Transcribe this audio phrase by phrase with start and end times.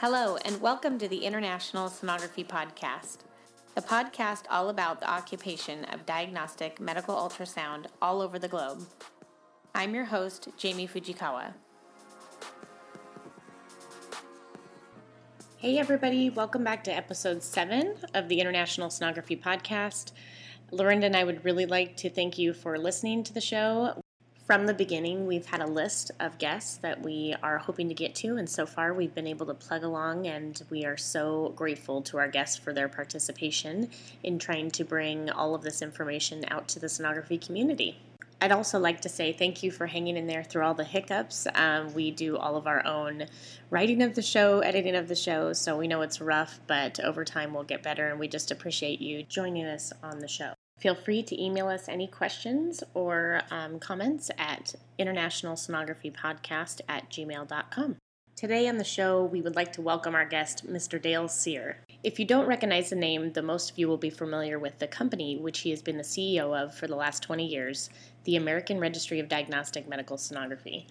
[0.00, 3.18] Hello, and welcome to the International Sonography Podcast,
[3.74, 8.82] the podcast all about the occupation of diagnostic medical ultrasound all over the globe.
[9.74, 11.52] I'm your host, Jamie Fujikawa.
[15.58, 20.12] Hey, everybody, welcome back to episode seven of the International Sonography Podcast.
[20.70, 24.00] Lorinda and I would really like to thank you for listening to the show.
[24.50, 28.16] From the beginning, we've had a list of guests that we are hoping to get
[28.16, 32.02] to, and so far we've been able to plug along, and we are so grateful
[32.02, 33.88] to our guests for their participation
[34.24, 37.96] in trying to bring all of this information out to the sonography community.
[38.40, 41.46] I'd also like to say thank you for hanging in there through all the hiccups.
[41.54, 43.26] Um, we do all of our own
[43.70, 47.24] writing of the show, editing of the show, so we know it's rough, but over
[47.24, 50.54] time we'll get better, and we just appreciate you joining us on the show.
[50.80, 57.96] Feel free to email us any questions or um, comments at internationalsonographypodcast at gmail.com.
[58.34, 61.00] Today on the show, we would like to welcome our guest, Mr.
[61.00, 61.76] Dale Cyr.
[62.02, 64.86] If you don't recognize the name, the most of you will be familiar with the
[64.86, 67.90] company which he has been the CEO of for the last 20 years,
[68.24, 70.86] the American Registry of Diagnostic Medical Sonography.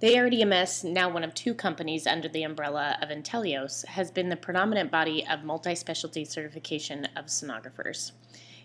[0.00, 4.36] The ARDMS, now one of two companies under the umbrella of Inteleos, has been the
[4.36, 8.10] predominant body of multi specialty certification of sonographers.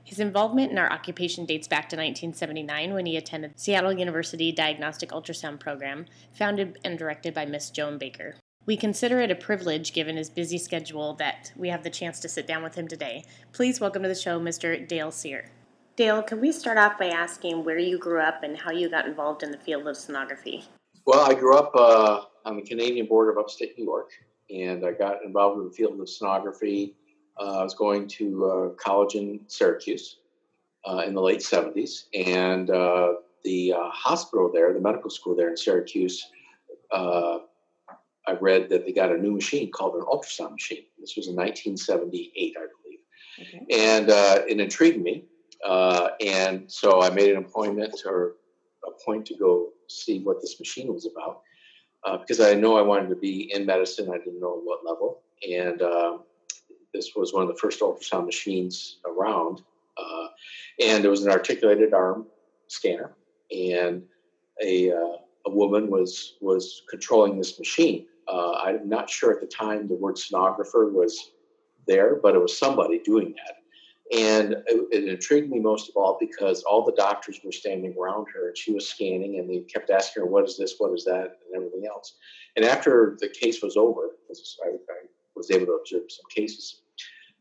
[0.07, 5.09] His involvement in our occupation dates back to 1979 when he attended Seattle University Diagnostic
[5.09, 8.37] Ultrasound Program, founded and directed by Miss Joan Baker.
[8.65, 12.29] We consider it a privilege, given his busy schedule, that we have the chance to
[12.29, 13.25] sit down with him today.
[13.51, 14.87] Please welcome to the show Mr.
[14.87, 15.49] Dale Cyr.
[15.97, 19.07] Dale, can we start off by asking where you grew up and how you got
[19.07, 20.63] involved in the field of sonography?
[21.05, 24.11] Well, I grew up uh, on the Canadian border of upstate New York,
[24.49, 26.93] and I got involved in the field of sonography
[27.39, 30.17] I was going to uh, college in Syracuse
[30.87, 32.67] uh, in the late 70s, and
[33.43, 36.29] the hospital there, the medical school there in Syracuse,
[38.27, 40.83] I read that they got a new machine called an ultrasound machine.
[40.99, 42.99] This was in 1978, I believe.
[43.39, 43.87] Okay.
[43.89, 45.23] And uh, it intrigued me.
[45.65, 48.35] Uh, and so I made an appointment or
[48.85, 51.41] a point to go see what this machine was about
[52.05, 54.09] uh, because I know I wanted to be in medicine.
[54.09, 55.21] I didn't know what level.
[55.49, 56.23] And um,
[56.97, 59.61] this was one of the first ultrasound machines around,
[59.97, 60.27] uh,
[60.83, 62.25] and it was an articulated arm
[62.67, 63.13] scanner,
[63.51, 64.03] and
[64.61, 68.07] a, uh, a woman was was controlling this machine.
[68.27, 71.31] Uh, I'm not sure at the time the word sonographer was
[71.87, 73.55] there, but it was somebody doing that.
[74.17, 78.27] And it, it, intrigued me most of all because all the doctors were standing around
[78.33, 80.75] her and she was scanning and they kept asking her, What is this?
[80.77, 81.39] What is that?
[81.47, 82.15] and everything else.
[82.55, 86.81] And after the case was over, I, I was able to observe some cases,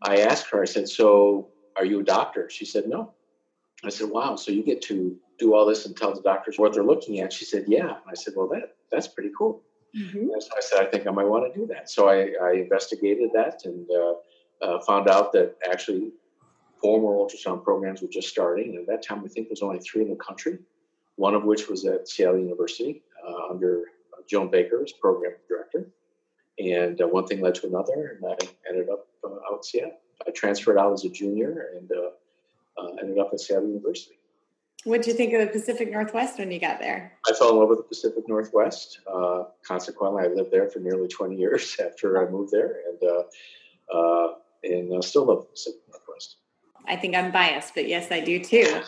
[0.03, 2.49] I asked her, I said, So are you a doctor?
[2.51, 3.13] She said, No.
[3.85, 6.73] I said, Wow, so you get to do all this and tell the doctors what
[6.73, 7.33] they're looking at?
[7.33, 7.97] She said, Yeah.
[8.09, 9.63] I said, Well, that that's pretty cool.
[9.97, 10.29] Mm-hmm.
[10.41, 11.91] So I said, I think I might want to do that.
[11.91, 16.13] So I, I investigated that and uh, uh, found out that actually
[16.81, 18.77] formal ultrasound programs were just starting.
[18.77, 20.59] And at that time, I think there was only three in the country,
[21.17, 23.85] one of which was at Seattle University uh, under
[24.29, 25.91] Joan Baker as program director.
[26.59, 28.37] And uh, one thing led to another, and I
[28.69, 29.16] ended up uh,
[29.51, 29.99] out Seattle.
[30.27, 34.15] I transferred out as a junior and uh, uh, ended up at Seattle University.
[34.85, 37.13] What did you think of the Pacific Northwest when you got there?
[37.27, 39.01] I fell in love with the Pacific Northwest.
[39.13, 43.11] Uh, consequently, I lived there for nearly 20 years after I moved there, and
[43.93, 44.29] uh,
[44.63, 46.37] and still love the Pacific Northwest.
[46.87, 48.81] I think I'm biased, but yes, I do too.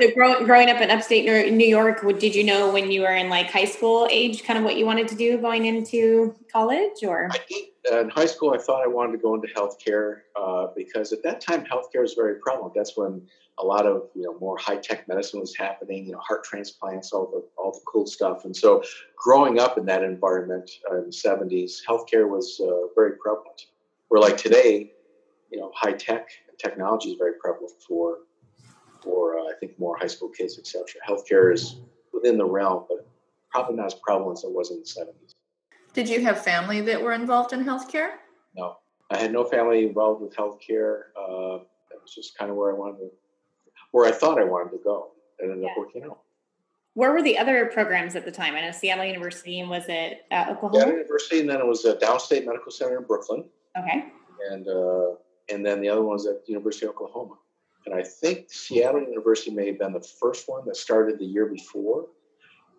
[0.00, 3.28] So growing, growing up in upstate New York, did you know when you were in
[3.28, 7.28] like high school age, kind of what you wanted to do going into college or?
[7.92, 11.40] in high school, I thought I wanted to go into healthcare uh, because at that
[11.40, 12.74] time, healthcare was very prevalent.
[12.74, 13.22] That's when
[13.58, 16.06] a lot of you know more high tech medicine was happening.
[16.06, 18.44] You know, heart transplants, all the all the cool stuff.
[18.44, 18.82] And so,
[19.16, 23.66] growing up in that environment uh, in the '70s, healthcare was uh, very prevalent.
[24.08, 24.92] Where like today,
[25.50, 26.28] you know, high tech
[26.58, 28.18] technology is very prevalent for
[29.04, 30.84] for uh, I think more high school kids, etc.
[31.06, 31.76] Healthcare is
[32.12, 33.06] within the realm, but
[33.50, 35.34] probably not as prevalent as it was in the seventies.
[35.92, 38.12] Did you have family that were involved in healthcare?
[38.56, 38.78] No,
[39.10, 41.02] I had no family involved with healthcare.
[41.16, 41.58] Uh,
[41.90, 43.10] that was just kind of where I wanted to,
[43.92, 45.12] where I thought I wanted to go.
[45.38, 45.70] It ended yeah.
[45.70, 46.20] up working out.
[46.94, 48.54] Where were the other programs at the time?
[48.54, 50.74] I know Seattle University, and was it uh, Oklahoma?
[50.74, 53.44] Seattle University, and then it was a Downstate Medical Center in Brooklyn.
[53.76, 54.04] Okay.
[54.50, 55.14] And uh,
[55.52, 57.34] and then the other one was at the University of Oklahoma.
[57.86, 61.46] And I think Seattle University may have been the first one that started the year
[61.46, 62.06] before.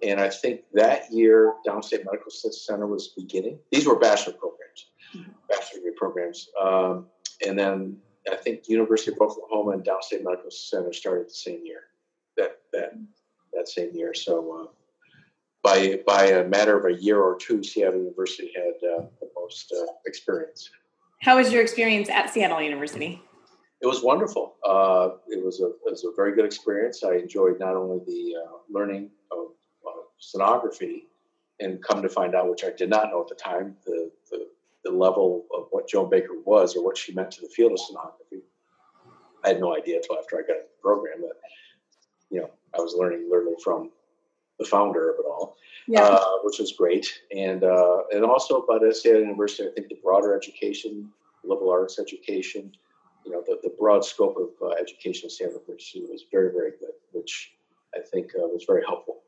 [0.04, 3.60] And I think that year, Downstate Medical Center was beginning.
[3.72, 5.32] These were bachelor programs, mm-hmm.
[5.50, 6.50] bachelor degree programs.
[6.62, 7.06] Um,
[7.46, 7.98] and then
[8.32, 11.82] I think University of Oklahoma and Downstate Medical Center started the same year.
[12.38, 12.94] That that
[13.54, 14.14] that same year.
[14.14, 14.68] So, uh,
[15.64, 19.72] by by a matter of a year or two, Seattle University had uh, the most
[19.72, 20.70] uh, experience.
[21.22, 23.22] How was your experience at Seattle University?
[23.86, 24.56] It was wonderful.
[24.68, 27.04] Uh, it was a it was a very good experience.
[27.04, 29.50] I enjoyed not only the uh, learning of
[30.20, 31.04] sonography,
[31.60, 34.48] and come to find out, which I did not know at the time, the, the
[34.86, 37.78] the level of what Joan Baker was or what she meant to the field of
[37.78, 38.42] sonography.
[39.44, 41.36] I had no idea until after I got into the program that,
[42.32, 43.92] you know, I was learning literally from
[44.58, 46.06] the founder of it all, yeah.
[46.06, 47.08] uh, which was great.
[47.36, 51.12] And uh, and also about Seattle University, I think the broader education,
[51.44, 52.72] liberal arts education,
[53.26, 56.72] you know, the, the broad scope of uh, education at Seattle University was very, very
[56.72, 57.54] good, which
[57.96, 59.22] I think uh, was very helpful.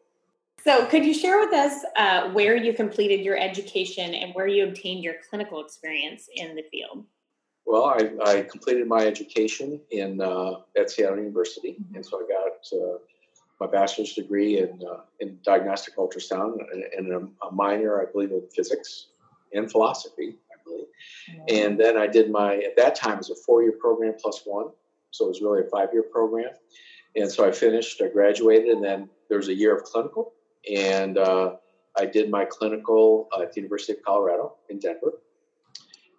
[0.63, 4.67] So, could you share with us uh, where you completed your education and where you
[4.67, 7.05] obtained your clinical experience in the field?
[7.65, 11.95] Well, I, I completed my education in uh, at Seattle University, mm-hmm.
[11.95, 12.97] and so I got uh,
[13.59, 18.31] my bachelor's degree in uh, in diagnostic ultrasound and, and a, a, minor, I believe,
[18.31, 19.07] in physics
[19.53, 20.35] and philosophy.
[21.49, 24.41] And then I did my at that time it was a four year program plus
[24.45, 24.67] one,
[25.11, 26.51] so it was really a five year program.
[27.15, 30.33] And so I finished, I graduated, and then there was a year of clinical,
[30.71, 31.55] and uh,
[31.97, 35.13] I did my clinical at the University of Colorado in Denver.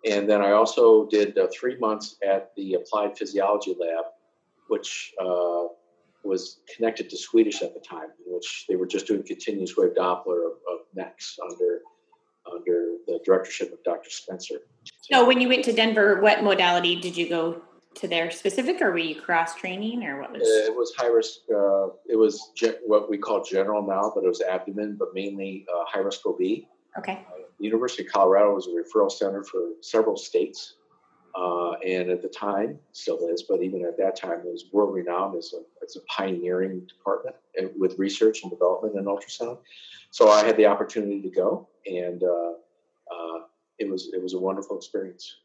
[0.04, 4.06] And then I also did uh, three months at the Applied Physiology Lab,
[4.68, 5.64] which uh,
[6.24, 10.46] was connected to Swedish at the time, which they were just doing continuous wave Doppler
[10.46, 11.80] of, of necks under
[12.52, 14.10] under the directorship of Dr.
[14.10, 14.60] Spencer.
[15.00, 17.62] So, when you went to Denver, what modality did you go
[17.94, 20.42] to their specific, or were you cross training, or what was?
[20.42, 21.40] It was high risk.
[21.50, 25.66] Uh, it was ge- what we call general now, but it was abdomen, but mainly
[25.74, 26.40] uh, high risk OB.
[26.98, 27.26] Okay.
[27.28, 30.74] Uh, University of Colorado was a referral center for several states,
[31.34, 34.94] uh, and at the time, still is, but even at that time, it was world
[34.94, 39.58] renowned as a as a pioneering department uh, with research and development in ultrasound.
[40.10, 42.22] So I had the opportunity to go, and
[43.12, 43.40] uh,
[43.78, 45.36] it was it was a wonderful experience.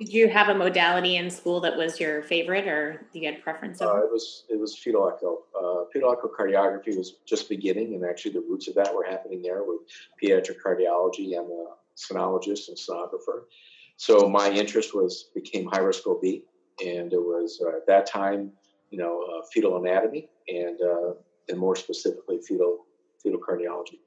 [0.00, 3.82] Did you have a modality in school that was your favorite, or you had preference?
[3.82, 5.42] Uh, it was it was fetal echo.
[5.54, 9.64] Uh, fetal echocardiography was just beginning, and actually the roots of that were happening there
[9.64, 9.80] with
[10.22, 11.66] pediatric cardiology and a
[11.96, 13.44] sonologist and sonographer.
[13.96, 16.22] So my interest was became high risk OB,
[16.84, 18.52] and it was uh, at that time,
[18.90, 21.12] you know, uh, fetal anatomy and uh,
[21.48, 22.86] and more specifically fetal
[23.22, 23.98] fetal cardiology.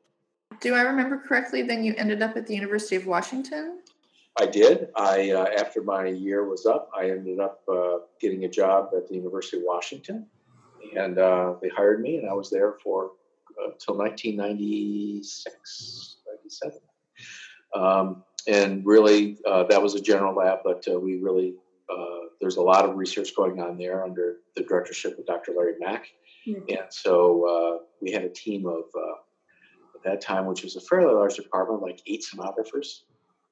[0.60, 1.64] Do I remember correctly?
[1.64, 3.80] Then you ended up at the University of Washington.
[4.40, 4.90] I did.
[4.96, 9.08] I uh, after my year was up, I ended up uh, getting a job at
[9.08, 10.28] the University of Washington,
[10.96, 13.12] and uh, they hired me, and I was there for
[13.58, 16.80] until 1996, 97.
[17.76, 21.56] Um, and really, uh, that was a general lab, but uh, we really
[21.90, 25.52] uh, there's a lot of research going on there under the directorship of Dr.
[25.58, 26.08] Larry Mack,
[26.48, 26.62] mm-hmm.
[26.70, 29.31] and so we had a team of at
[30.04, 33.02] that time, which was a fairly large department, like eight sonographers.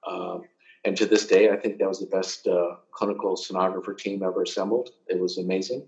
[0.08, 0.44] Um,
[0.86, 4.44] and to this day, I think that was the best uh, clinical sonographer team ever
[4.44, 4.90] assembled.
[5.08, 5.88] It was amazing,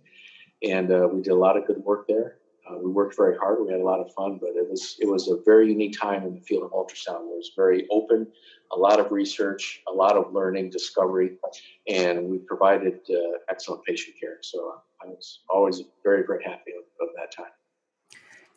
[0.62, 2.38] and uh, we did a lot of good work there.
[2.70, 3.66] Uh, we worked very hard.
[3.66, 6.24] We had a lot of fun, but it was it was a very unique time
[6.24, 7.22] in the field of ultrasound.
[7.32, 8.28] It was very open,
[8.72, 11.38] a lot of research, a lot of learning, discovery,
[11.88, 14.38] and we provided uh, excellent patient care.
[14.42, 17.52] So I was always very very happy of, of that time.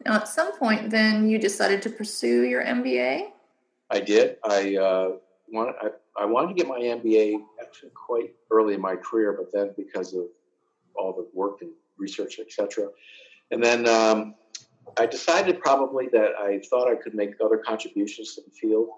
[0.04, 3.30] Now, at some point, then you decided to pursue your MBA.
[3.90, 4.36] I did.
[4.44, 5.12] I uh,
[5.48, 5.74] wanted.
[5.80, 9.74] I I wanted to get my MBA actually quite early in my career, but then
[9.76, 10.26] because of
[10.94, 12.88] all the work and research, etc.
[13.50, 14.34] And then um,
[14.96, 18.88] I decided probably that I thought I could make other contributions to the field,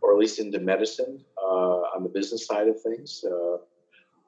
[0.00, 3.24] or at least into medicine uh, on the business side of things.
[3.24, 3.58] Uh,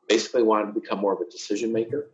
[0.09, 2.11] basically, wanted to become more of a decision maker,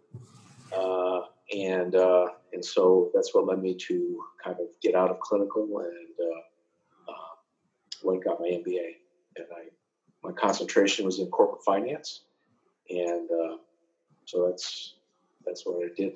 [0.74, 1.22] uh,
[1.54, 5.62] and uh, and so that's what led me to kind of get out of clinical
[5.78, 7.34] and uh, uh,
[8.04, 8.96] went and got my MBA,
[9.36, 9.68] and I
[10.22, 12.24] my concentration was in corporate finance,
[12.88, 13.56] and uh,
[14.24, 14.94] so that's
[15.44, 16.14] that's what I did.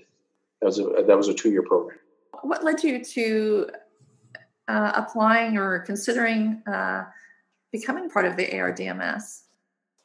[0.60, 1.98] That was a that was a two year program.
[2.42, 3.70] What led you to
[4.68, 7.04] uh, applying or considering uh,
[7.72, 9.42] becoming part of the ARDMS?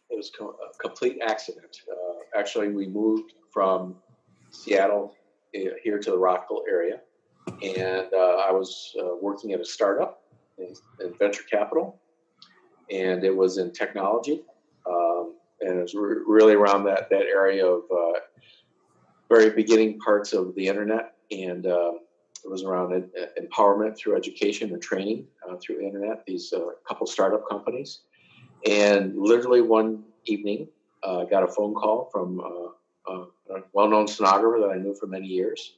[0.10, 1.78] It was co- a complete accident.
[1.90, 3.96] Uh, actually, we moved from
[4.52, 5.16] Seattle
[5.52, 7.02] here to the Rockville area,
[7.62, 10.24] and uh, I was working at a startup
[10.58, 12.00] in, in venture capital.
[12.90, 14.42] And it was in technology,
[14.86, 18.20] um, and it was re- really around that that area of uh,
[19.30, 21.94] very beginning parts of the internet, and uh,
[22.44, 26.26] it was around uh, empowerment through education and training uh, through the internet.
[26.26, 28.02] These uh, couple startup companies,
[28.66, 30.68] and literally one evening,
[31.06, 32.42] I uh, got a phone call from
[33.12, 35.76] a well-known sonographer that I knew for many years,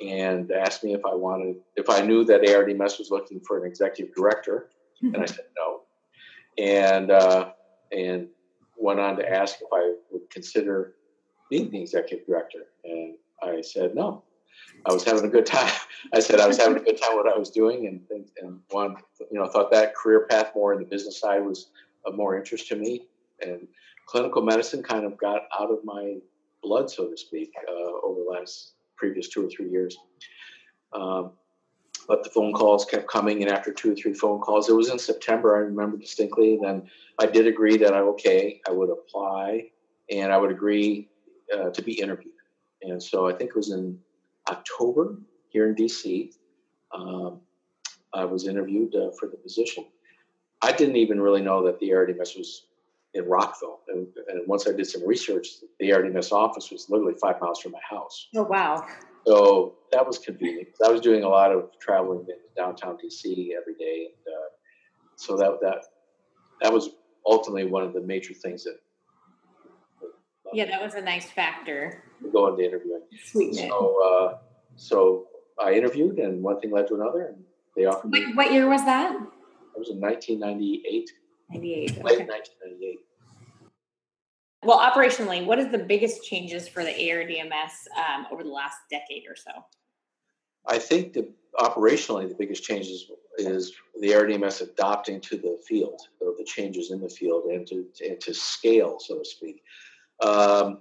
[0.00, 3.66] and asked me if I wanted, if I knew that ARDMS was looking for an
[3.66, 4.70] executive director,
[5.02, 5.82] and I said no,
[6.58, 7.52] and uh,
[7.92, 8.28] and
[8.76, 10.94] went on to ask if I would consider
[11.48, 14.24] being the executive director, and I said no.
[14.86, 15.72] I was having a good time.
[16.12, 18.60] I said I was having a good time what I was doing, and and, and
[18.70, 18.96] one,
[19.30, 21.70] you know, thought that career path more in the business side was
[22.06, 23.06] of more interest to me,
[23.40, 23.66] and
[24.06, 26.16] clinical medicine kind of got out of my
[26.62, 29.96] blood, so to speak, uh, over the last previous two or three years.
[30.92, 31.32] Um,
[32.08, 34.90] but the phone calls kept coming, and after two or three phone calls, it was
[34.90, 35.56] in September.
[35.56, 36.58] I remember distinctly.
[36.60, 36.88] Then
[37.18, 39.70] I did agree that I okay, I would apply,
[40.10, 41.08] and I would agree
[41.56, 42.34] uh, to be interviewed.
[42.82, 43.98] And so I think it was in
[44.48, 45.18] October
[45.50, 46.32] here in DC.
[46.92, 47.40] Um,
[48.12, 49.84] I was interviewed uh, for the position.
[50.62, 52.66] I didn't even really know that the ARDMS was
[53.14, 53.80] in Rockville.
[53.88, 55.48] And, and, once I did some research,
[55.78, 58.28] the ARDMS office was literally five miles from my house.
[58.36, 58.86] Oh, wow.
[59.26, 60.68] So that was convenient.
[60.84, 64.08] I was doing a lot of traveling in downtown DC every day.
[64.08, 64.48] And uh,
[65.16, 65.84] so that, that,
[66.62, 66.90] that was
[67.26, 68.78] ultimately one of the major things that.
[70.02, 72.04] Uh, yeah, that was a nice factor.
[72.32, 73.02] Going to interviewing.
[73.24, 73.54] Sweet.
[73.56, 74.38] So, uh,
[74.76, 75.26] so
[75.62, 77.44] I interviewed, and one thing led to another, and
[77.76, 78.10] they offered.
[78.10, 79.14] What, what year was that?
[79.14, 81.10] It was in 1998.
[81.50, 82.04] 98.
[82.04, 83.00] Late 1998.
[84.62, 89.24] Well, operationally, what is the biggest changes for the ARDMS um, over the last decade
[89.26, 89.50] or so?
[90.66, 96.34] I think the operationally the biggest changes is the ARDMS adopting to the field, or
[96.36, 99.62] the changes in the field, and to and to scale, so to speak.
[100.22, 100.80] Um,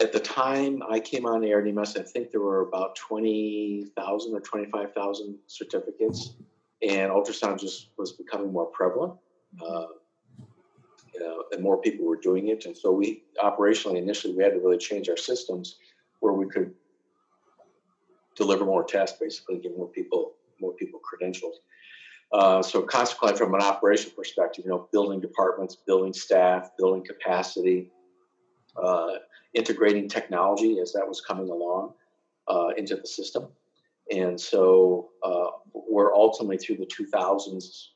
[0.00, 4.40] at the time I came on ARDMS, I think there were about twenty thousand or
[4.40, 6.34] twenty five thousand certificates,
[6.82, 9.14] and ultrasound just was becoming more prevalent.
[9.62, 9.86] Uh,
[11.12, 12.66] you know, and more people were doing it.
[12.66, 15.76] And so we operationally initially we had to really change our systems
[16.20, 16.72] where we could
[18.36, 21.60] deliver more tests, basically give more people more people credentials.
[22.32, 27.92] Uh, so consequently, from an operation perspective, you know, building departments, building staff, building capacity,
[28.82, 29.12] uh,
[29.52, 31.92] integrating technology as that was coming along
[32.48, 33.46] uh, into the system.
[34.10, 37.93] And so uh, we're ultimately through the 2000s uh,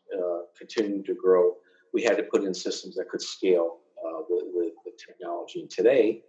[0.59, 1.55] continuing to grow
[1.93, 5.61] we had to put in systems that could scale uh, with, with, the technology.
[5.61, 6.23] And today,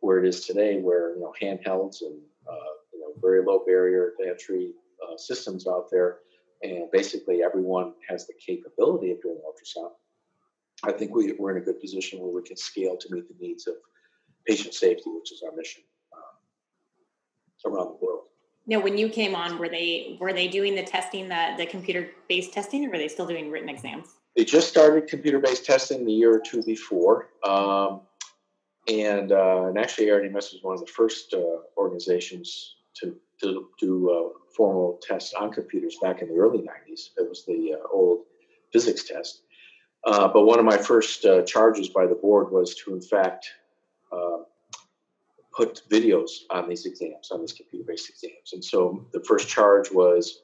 [0.00, 4.12] where it is today, where you know handhelds and uh, you know very low barrier
[4.24, 6.18] entry uh, systems out there,
[6.62, 9.90] and basically everyone has the capability of doing ultrasound.
[10.84, 13.34] I think we, we're in a good position where we can scale to meet the
[13.40, 13.74] needs of
[14.46, 18.15] patient safety, which is our mission um, around the world.
[18.66, 22.10] Now, when you came on, were they were they doing the testing, the the computer
[22.28, 24.08] based testing, or were they still doing written exams?
[24.36, 28.02] they just started computer-based testing the year or two before, um,
[28.86, 31.40] and, uh, and actually ARDMS was one of the first uh,
[31.76, 37.08] organizations to, to do uh, formal tests on computers back in the early 90s.
[37.16, 38.24] It was the uh, old
[38.72, 39.40] physics test.
[40.06, 43.50] Uh, but one of my first uh, charges by the board was to, in fact,
[45.56, 48.52] put videos on these exams, on these computer-based exams.
[48.52, 50.42] And so the first charge was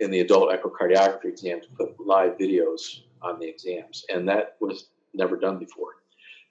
[0.00, 4.88] in the adult echocardiography exam to put live videos on the exams, and that was
[5.14, 5.96] never done before.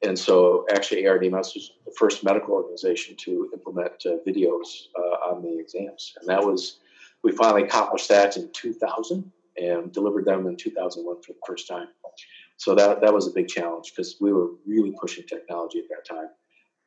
[0.02, 5.42] And so, actually, ARDMS was the first medical organization to implement uh, videos uh, on
[5.42, 6.80] the exams, and that was
[7.24, 11.88] we finally accomplished that in 2000 and delivered them in 2001 for the first time.
[12.58, 16.06] So that that was a big challenge because we were really pushing technology at that
[16.06, 16.30] time,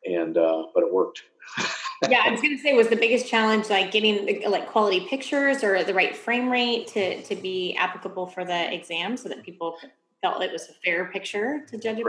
[0.06, 1.22] and uh, but it worked.
[2.08, 5.62] yeah, I was going to say, was the biggest challenge like getting like quality pictures
[5.64, 9.76] or the right frame rate to to be applicable for the exam, so that people
[10.22, 12.06] felt it was a fair picture to judge it.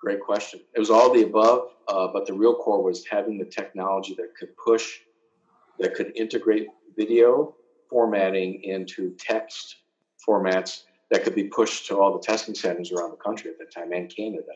[0.00, 0.60] Great, question.
[0.74, 4.34] It was all the above, uh, but the real core was having the technology that
[4.34, 5.00] could push,
[5.78, 7.54] that could integrate video
[7.90, 9.76] formatting into text
[10.26, 13.72] formats that could be pushed to all the testing centers around the country at that
[13.72, 14.52] time and Canada.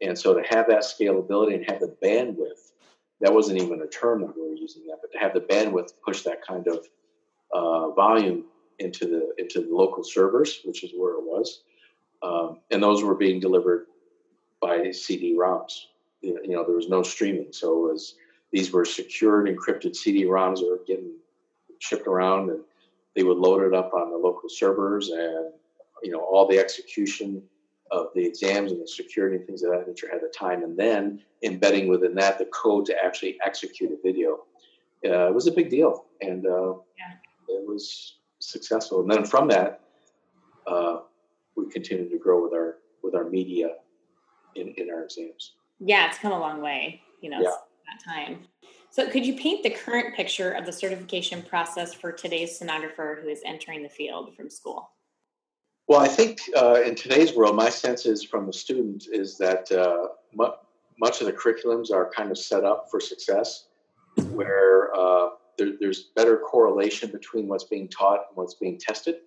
[0.00, 2.68] And so to have that scalability and have the bandwidth
[3.20, 5.92] that wasn't even a term that we were using that, but to have the bandwidth
[6.04, 6.86] push that kind of
[7.52, 8.44] uh, volume
[8.78, 11.62] into the into the local servers, which is where it was,
[12.22, 13.86] um, and those were being delivered
[14.60, 15.86] by CD-ROMs.
[16.20, 18.14] You know, there was no streaming, so it was
[18.52, 21.12] these were secured, encrypted CD-ROMs that were getting
[21.80, 22.60] shipped around, and
[23.16, 25.52] they would load it up on the local servers, and
[26.02, 27.42] you know all the execution
[27.90, 30.76] of the exams and the security and things of that nature at the time, and
[30.76, 34.44] then embedding within that the code to actually execute a video.
[35.04, 37.14] Uh, it was a big deal, and uh, yeah.
[37.48, 39.00] it was successful.
[39.00, 39.80] And then from that,
[40.66, 40.98] uh,
[41.56, 43.70] we continued to grow with our with our media
[44.54, 45.54] in, in our exams.
[45.80, 47.50] Yeah, it's come a long way, you know, yeah.
[47.86, 48.40] that time.
[48.90, 53.28] So, could you paint the current picture of the certification process for today's sonographer who
[53.28, 54.90] is entering the field from school?
[55.88, 59.72] Well, I think uh, in today's world, my sense is from the student is that
[59.72, 60.52] uh, mu-
[61.00, 63.68] much of the curriculums are kind of set up for success,
[64.32, 69.20] where uh, there, there's better correlation between what's being taught and what's being tested,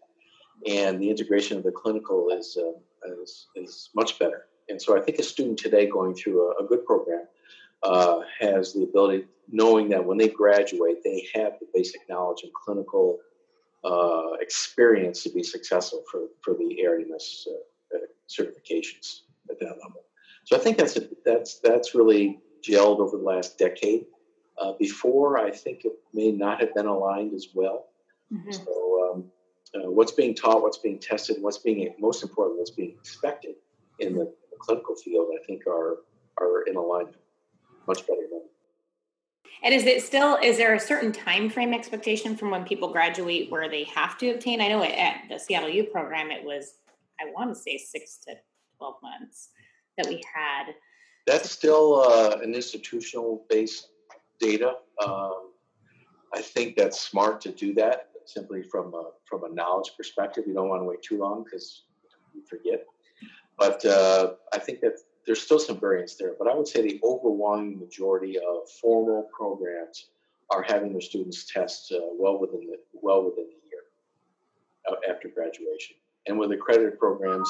[0.67, 4.45] and the integration of the clinical is uh, is, is, much better.
[4.69, 7.25] And so, I think a student today going through a, a good program
[7.81, 12.53] uh, has the ability, knowing that when they graduate, they have the basic knowledge and
[12.53, 13.17] clinical
[13.83, 20.03] uh, experience to be successful for, for the ARDMS uh, uh, certifications at that level.
[20.45, 24.05] So I think that's a, that's that's really gelled over the last decade.
[24.59, 27.87] Uh, before, I think it may not have been aligned as well.
[28.31, 28.51] Mm-hmm.
[28.51, 29.31] So um,
[29.75, 33.55] uh, what's being taught, what's being tested, what's being most important, what's being expected
[33.99, 35.97] in the, the clinical field, I think are
[36.39, 37.17] are in alignment
[37.87, 38.41] much better than
[39.63, 43.51] and is it still is there a certain time frame expectation from when people graduate
[43.51, 44.61] where they have to obtain?
[44.61, 46.75] I know at the Seattle U program it was
[47.19, 48.35] I want to say six to
[48.77, 49.49] twelve months
[49.97, 50.73] that we had.
[51.27, 53.89] That's still uh, an institutional based
[54.39, 54.73] data.
[55.05, 55.51] Um,
[56.33, 60.45] I think that's smart to do that simply from a, from a knowledge perspective.
[60.47, 61.83] You don't want to wait too long because
[62.33, 62.85] you forget.
[63.57, 66.99] But uh, I think that there's still some variance there, but I would say the
[67.03, 70.07] overwhelming majority of formal programs
[70.49, 73.83] are having their students test uh, well within the well within the year
[74.89, 75.95] uh, after graduation.
[76.27, 77.49] And with accredited programs,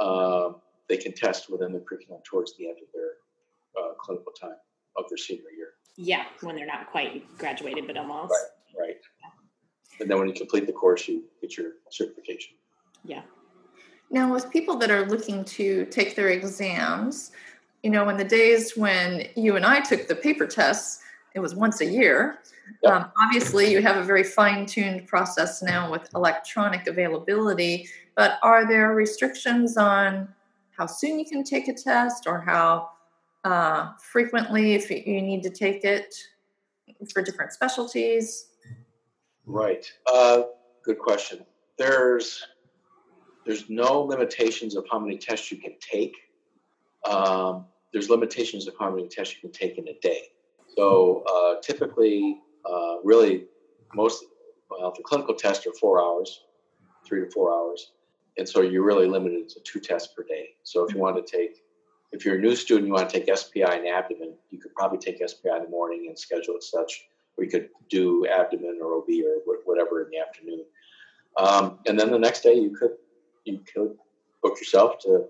[0.00, 0.50] uh,
[0.88, 4.56] they can test within the curriculum towards the end of their uh, clinical time
[4.96, 5.74] of their senior year.
[5.96, 8.32] Yeah, when they're not quite graduated, but almost.
[8.78, 8.96] Right, right.
[10.00, 12.54] And then when you complete the course, you get your certification.
[13.04, 13.22] Yeah.
[14.10, 17.32] Now, with people that are looking to take their exams,
[17.82, 21.02] you know, in the days when you and I took the paper tests,
[21.34, 22.38] it was once a year.
[22.82, 22.92] Yep.
[22.92, 28.66] Um, obviously, you have a very fine tuned process now with electronic availability, but are
[28.66, 30.28] there restrictions on
[30.76, 32.90] how soon you can take a test or how
[33.44, 36.14] uh, frequently if you need to take it
[37.12, 38.48] for different specialties?
[39.44, 39.90] Right.
[40.12, 40.42] Uh,
[40.84, 41.44] good question.
[41.78, 42.42] There's
[43.46, 46.16] there's no limitations of how many tests you can take.
[47.08, 50.22] Um, there's limitations of how many tests you can take in a day.
[50.76, 53.44] So uh, typically, uh, really,
[53.94, 54.24] most
[54.68, 56.42] well, the clinical tests are four hours,
[57.06, 57.92] three to four hours,
[58.36, 60.50] and so you're really limited to two tests per day.
[60.64, 61.62] So if you want to take,
[62.10, 64.98] if you're a new student, you want to take SPI and abdomen, you could probably
[64.98, 67.06] take SPI in the morning and schedule it such,
[67.38, 70.64] or you could do abdomen or OB or whatever in the afternoon.
[71.38, 72.92] Um, and then the next day, you could
[73.46, 73.96] you could
[74.42, 75.26] book yourself to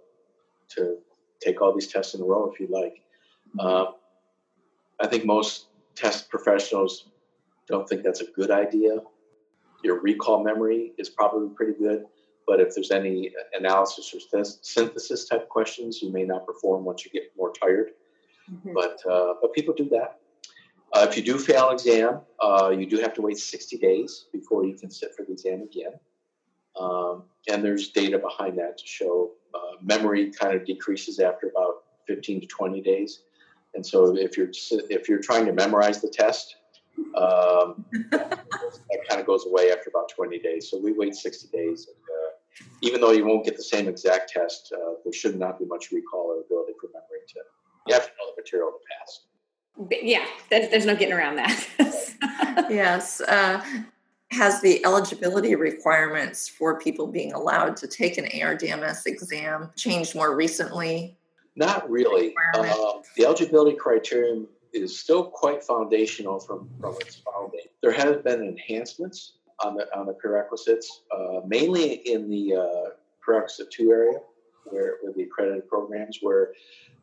[0.69, 0.99] to
[1.41, 3.03] take all these tests in a row if you'd like.
[3.61, 3.95] Um,
[5.01, 7.09] I think most test professionals
[7.69, 8.99] don't think that's a good idea.
[9.85, 12.07] Your recall memory is probably pretty good,
[12.47, 17.05] but if there's any analysis or th- synthesis type questions, you may not perform once
[17.05, 17.91] you get more tired.
[18.51, 18.75] Mm-hmm.
[18.75, 20.19] But uh, but people do that.
[20.93, 24.27] Uh, if you do fail an exam, uh, you do have to wait 60 days
[24.33, 25.93] before you can sit for the exam again.
[26.79, 31.85] Um, and there's data behind that to show uh, memory kind of decreases after about
[32.07, 33.23] 15 to 20 days.
[33.75, 34.51] And so if you're
[34.91, 36.57] if you're trying to memorize the test,
[37.17, 40.71] um, that kind of goes away after about 20 days.
[40.71, 41.89] So we wait 60 days.
[41.89, 42.31] And, uh,
[42.81, 45.91] even though you won't get the same exact test, uh, there should not be much
[45.93, 47.41] recall or ability for memory to.
[47.87, 49.21] You have to know the material to pass.
[50.03, 51.67] Yeah, there's no getting around that.
[52.71, 53.21] yes.
[53.21, 53.63] Uh,
[54.37, 60.37] has the eligibility requirements for people being allowed to take an ARDMS exam changed more
[60.37, 61.17] recently?
[61.57, 62.35] Not really.
[62.55, 67.67] Uh, the eligibility criterion is still quite foundational from, from its founding.
[67.83, 73.71] There have been enhancements on the on the prerequisites, uh, mainly in the uh, prerequisite
[73.71, 74.19] two area,
[74.67, 76.53] where with the accredited programs, where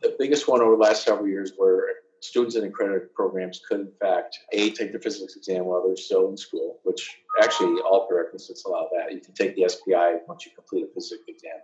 [0.01, 1.89] the biggest one over the last several years were
[2.23, 6.29] students in accredited programs could, in fact, A, take the physics exam while they're still
[6.29, 9.11] in school, which actually all prerequisites allow that.
[9.11, 11.57] You can take the SPI once you complete a physics exam.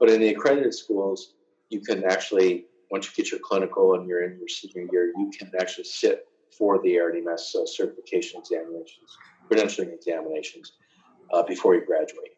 [0.00, 1.34] But in the accredited schools,
[1.68, 5.30] you can actually, once you get your clinical and you're in your senior year, you
[5.36, 9.10] can actually sit for the ARDMS uh, certification examinations,
[9.50, 10.72] credentialing examinations
[11.34, 12.36] uh, before you graduate.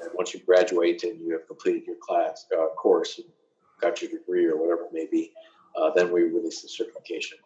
[0.00, 3.26] And once you graduate and you have completed your class uh, course and
[3.80, 5.32] got your degree or whatever it may be,
[5.76, 7.38] uh, then we release the certification.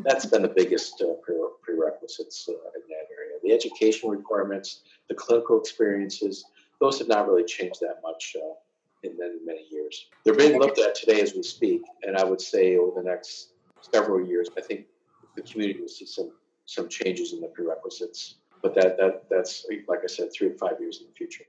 [0.00, 1.14] That's been the biggest uh,
[1.62, 3.38] prerequisites uh, in that area.
[3.42, 6.44] The education requirements, the clinical experiences,
[6.80, 8.54] those have not really changed that much uh,
[9.02, 10.06] in many, many years.
[10.24, 13.52] They're being looked at today as we speak, and I would say over the next
[13.80, 14.86] several years, I think
[15.34, 16.32] the community will see some
[16.66, 18.36] some changes in the prerequisites.
[18.62, 21.44] But that that that's like I said, three to five years in the future.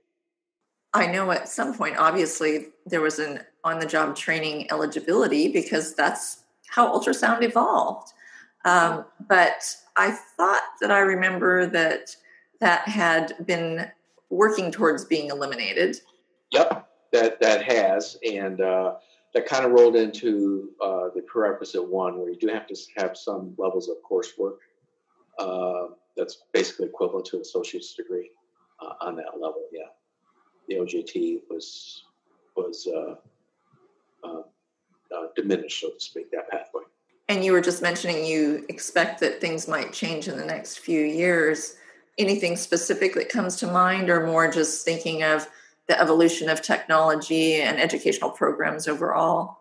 [0.93, 5.93] I know at some point, obviously, there was an on the job training eligibility because
[5.93, 8.13] that's how ultrasound evolved.
[8.65, 12.15] Um, but I thought that I remember that
[12.59, 13.89] that had been
[14.29, 15.97] working towards being eliminated.
[16.51, 18.95] Yep, that that has, and uh,
[19.33, 23.17] that kind of rolled into uh, the prerequisite one, where you do have to have
[23.17, 24.57] some levels of coursework.
[25.39, 28.31] Uh, that's basically equivalent to an associate's degree
[28.81, 29.63] uh, on that level.
[29.71, 29.85] Yeah,
[30.67, 32.03] the OJT was
[32.55, 33.15] was uh,
[35.15, 36.83] uh, diminished, so to speak, that pathway.
[37.29, 41.01] And you were just mentioning you expect that things might change in the next few
[41.01, 41.75] years.
[42.17, 45.47] Anything specific that comes to mind, or more just thinking of
[45.87, 49.59] the evolution of technology and educational programs overall?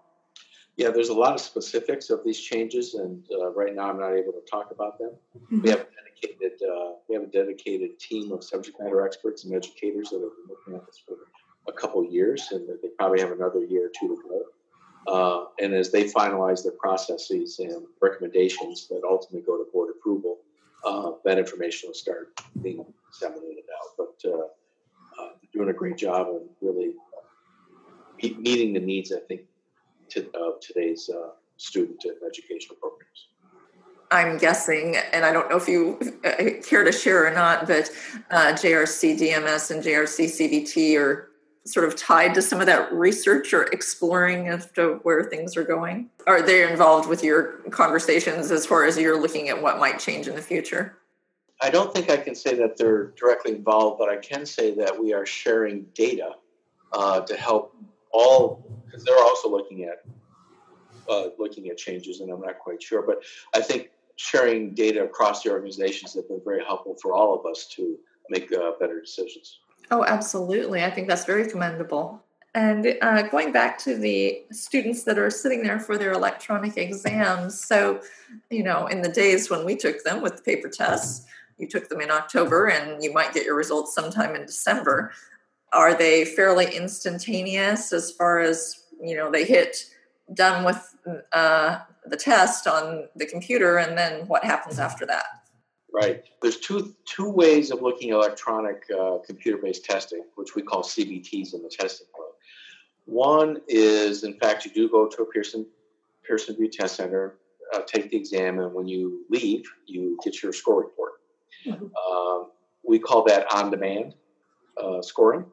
[0.76, 4.12] Yeah, there's a lot of specifics of these changes, and uh, right now I'm not
[4.12, 5.12] able to talk about them.
[5.36, 5.62] Mm-hmm.
[5.62, 9.54] We have a dedicated uh, we have a dedicated team of subject matter experts and
[9.54, 11.16] educators that have been looking at this for
[11.66, 14.42] a couple years, and they probably have another year or two to go.
[15.06, 20.38] Uh, and as they finalize their processes and recommendations that ultimately go to board approval,
[20.84, 23.96] uh, that information will start being disseminated out.
[23.96, 26.92] But uh, uh doing a great job and really
[28.20, 29.42] meeting the needs, I think,
[30.10, 33.28] to, of today's uh, student and educational programs.
[34.10, 37.90] I'm guessing, and I don't know if you uh, care to share or not, but
[38.30, 41.30] JRC DMS and JRC CVT are
[41.66, 45.64] sort of tied to some of that research or exploring as to where things are
[45.64, 46.08] going?
[46.26, 50.28] Are they involved with your conversations as far as you're looking at what might change
[50.28, 50.98] in the future?
[51.60, 54.98] I don't think I can say that they're directly involved, but I can say that
[54.98, 56.32] we are sharing data
[56.92, 57.74] uh, to help
[58.16, 60.04] all because they're also looking at
[61.08, 63.22] uh, looking at changes, and I'm not quite sure, but
[63.54, 67.66] I think sharing data across the organizations have been very helpful for all of us
[67.76, 67.96] to
[68.30, 69.60] make uh, better decisions.
[69.90, 70.82] Oh, absolutely.
[70.82, 72.22] I think that's very commendable.
[72.54, 77.62] And uh, going back to the students that are sitting there for their electronic exams.
[77.62, 78.00] So,
[78.50, 81.26] you know, in the days when we took them with paper tests,
[81.58, 85.12] you took them in October and you might get your results sometime in December.
[85.72, 89.76] Are they fairly instantaneous as far as, you know, they hit
[90.34, 90.96] done with
[91.32, 95.24] uh, the test on the computer and then what happens after that?
[95.92, 96.24] Right.
[96.42, 101.54] There's two two ways of looking at electronic uh, computer-based testing, which we call CBTs
[101.54, 102.34] in the testing world.
[103.06, 105.64] One is, in fact, you do go to a Pearson
[106.26, 107.36] Pearson VUE Test Center,
[107.72, 111.12] uh, take the exam, and when you leave, you get your score report.
[111.64, 111.86] Mm-hmm.
[111.96, 112.50] Um,
[112.86, 114.14] we call that on-demand
[114.76, 115.46] uh, scoring,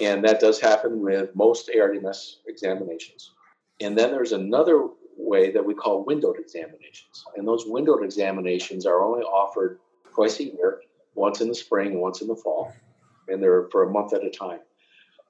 [0.00, 3.32] and that does happen with most ARDMS examinations.
[3.80, 7.24] And then there's another way that we call windowed examinations.
[7.36, 9.78] And those windowed examinations are only offered
[10.14, 10.80] twice a year,
[11.14, 12.72] once in the spring once in the fall,
[13.28, 14.60] and they're for a month at a time.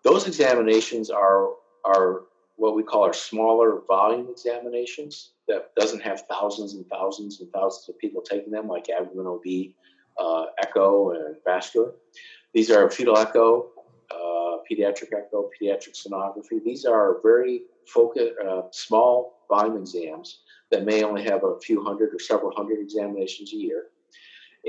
[0.05, 1.49] Those examinations are
[1.85, 2.23] are
[2.57, 7.89] what we call our smaller volume examinations that doesn't have thousands and thousands and thousands
[7.89, 9.73] of people taking them, like abdomen OB,
[10.19, 11.93] uh, echo, and vascular.
[12.55, 13.71] These are fetal echo,
[14.73, 16.63] pediatric echo, pediatric sonography.
[16.65, 22.15] These are very focused, uh, small volume exams that may only have a few hundred
[22.15, 23.85] or several hundred examinations a year.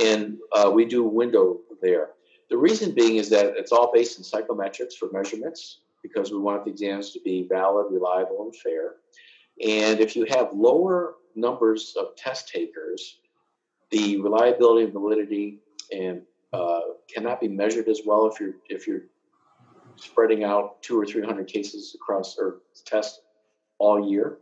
[0.03, 2.09] And uh, we do a window there.
[2.49, 6.65] The reason being is that it's all based in psychometrics for measurements because we want
[6.65, 8.95] the exams to be valid, reliable, and fair.
[9.65, 13.19] And if you have lower numbers of test takers,
[13.91, 15.59] the reliability and validity
[15.91, 16.81] and uh,
[17.13, 19.03] cannot be measured as well if you're if you're
[19.95, 23.21] spreading out two or three hundred cases across or tests
[23.79, 24.37] all year.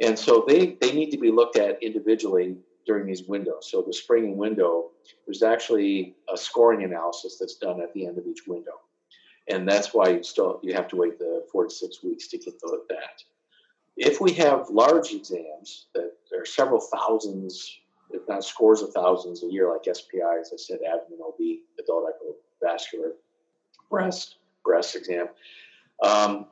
[0.00, 3.70] And so they, they need to be looked at individually during these windows.
[3.70, 4.90] So the spring window,
[5.26, 8.80] there's actually a scoring analysis that's done at the end of each window.
[9.48, 12.38] And that's why you still you have to wait the four to six weeks to
[12.38, 13.22] get the, that.
[13.96, 17.78] If we have large exams that are several thousands,
[18.10, 21.38] if not scores of thousands a year, like SPI, as I said, abdomen OB,
[21.78, 22.10] adult
[22.62, 23.12] vascular,
[23.90, 25.28] breast, breast exam,
[26.02, 26.46] um,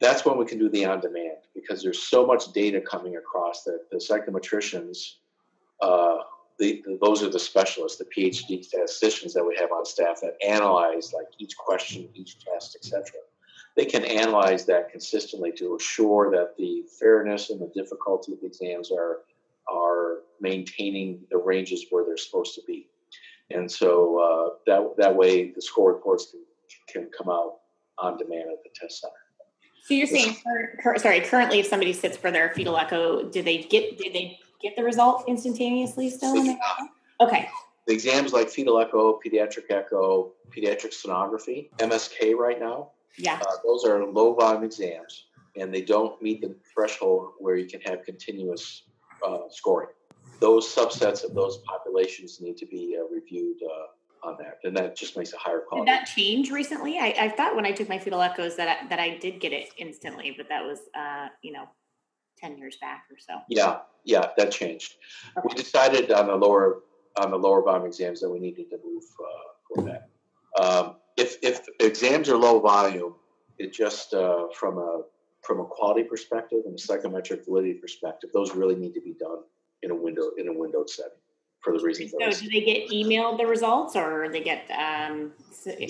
[0.00, 3.64] that's when we can do the on demand because there's so much data coming across
[3.64, 5.14] that the psychometricians,
[5.80, 6.18] uh,
[6.58, 11.12] the, those are the specialists, the PhD statisticians that we have on staff that analyze
[11.12, 13.04] like each question, each test, etc.
[13.76, 18.46] They can analyze that consistently to assure that the fairness and the difficulty of the
[18.46, 19.20] exams are
[19.66, 22.86] are maintaining the ranges where they're supposed to be,
[23.50, 26.40] and so uh, that that way the score reports can
[26.88, 27.54] can come out
[27.98, 29.12] on demand at the test center.
[29.84, 30.36] So you're saying,
[30.98, 34.76] sorry, currently, if somebody sits for their fetal echo, do they get do they get
[34.76, 36.32] the result instantaneously still?
[36.32, 37.48] They in do the- Okay,
[37.86, 43.84] The exams like fetal echo, pediatric echo, pediatric sonography, MSK right now, yeah, uh, those
[43.84, 48.84] are low volume exams and they don't meet the threshold where you can have continuous
[49.26, 49.90] uh, scoring.
[50.40, 53.86] Those subsets of those populations need to be uh, reviewed uh,
[54.24, 55.90] on that, and that just makes a higher quality.
[55.90, 56.98] did that change recently?
[56.98, 59.52] I, I thought when I took my fetal echoes that I, that I did get
[59.52, 61.64] it instantly, but that was, uh, you know,
[62.38, 63.40] ten years back or so.
[63.48, 64.94] Yeah, yeah, that changed.
[65.44, 66.80] We decided on the lower
[67.16, 70.08] on the lower volume exams that we needed to move uh, for that.
[70.60, 73.14] Um, if if exams are low volume,
[73.58, 75.02] it just uh, from a
[75.42, 79.40] from a quality perspective and a psychometric validity perspective, those really need to be done
[79.82, 81.18] in a window in a windowed setting
[81.64, 85.32] for the reasons So do they get emailed the results or they get um,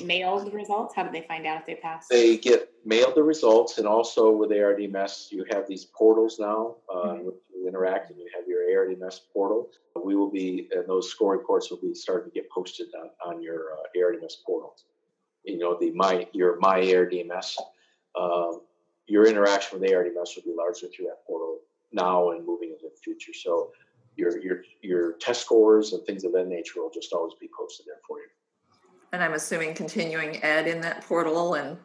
[0.05, 0.95] mailed the results?
[0.95, 2.07] How do they find out if they pass?
[2.09, 6.77] They get mailed the results, and also with ARDMS, you have these portals now.
[6.89, 7.25] Uh, Mhm.
[7.25, 9.71] with you interact, and you have your ARDMS portal.
[9.97, 13.43] We will be, and those score reports will be starting to get posted on, on
[13.43, 14.77] your uh, ARDMS portal.
[15.43, 17.59] You know, the my your my ARDMS.
[18.19, 18.61] Um,
[19.07, 21.61] your interaction with ARDMS will be largely through that portal
[21.93, 23.35] now and moving into the future.
[23.35, 23.73] So
[24.17, 27.87] your your your test scores and things of that nature will just always be posted
[27.87, 28.27] there for you.
[29.13, 31.77] And I'm assuming continuing ed in that portal and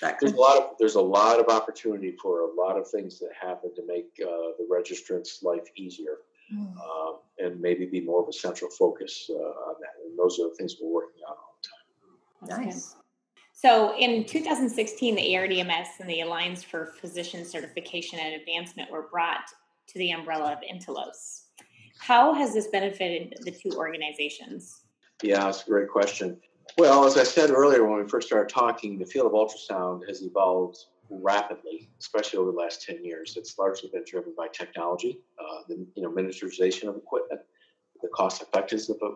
[0.00, 0.18] that.
[0.20, 3.30] there's a lot of there's a lot of opportunity for a lot of things that
[3.40, 6.18] happen to make uh, the registrant's life easier
[6.52, 6.76] Mm.
[6.80, 10.48] um, and maybe be more of a central focus uh, on that and those are
[10.48, 12.96] the things we're working on all the time Nice.
[13.52, 19.44] So in 2016, the ARDMS and the Alliance for Physician Certification and Advancement were brought
[19.88, 21.39] to the umbrella of Inteleos.
[22.00, 24.82] How has this benefited the two organizations?
[25.22, 26.38] yeah it's a great question
[26.78, 30.22] well as i said earlier when we first started talking the field of ultrasound has
[30.22, 30.78] evolved
[31.10, 35.86] rapidly especially over the last 10 years it's largely been driven by technology uh, the
[35.94, 37.42] you know miniaturization of equipment
[38.00, 39.10] the cost effectiveness of uh,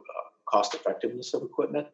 [0.44, 1.86] cost effectiveness of equipment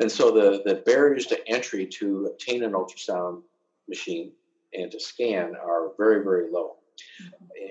[0.00, 3.42] And so the, the barriers to entry to obtain an ultrasound
[3.88, 4.32] machine
[4.72, 6.76] and to scan are very, very low.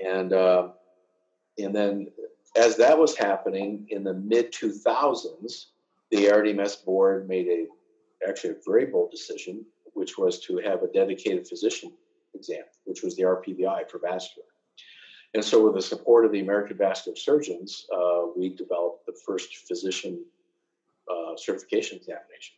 [0.05, 0.69] And, uh,
[1.57, 2.07] and then
[2.55, 5.65] as that was happening in the mid 2000s,
[6.11, 7.67] the RDMS board made a
[8.27, 11.91] actually a very bold decision, which was to have a dedicated physician
[12.33, 14.47] exam, which was the RPVI for vascular.
[15.33, 19.67] And so, with the support of the American Vascular Surgeons, uh, we developed the first
[19.67, 20.23] physician
[21.09, 22.55] uh, certification examination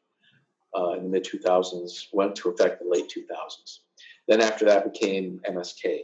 [0.78, 3.80] uh, in the mid 2000s, went to effect in the late 2000s.
[4.28, 6.02] Then, after that, became MSK.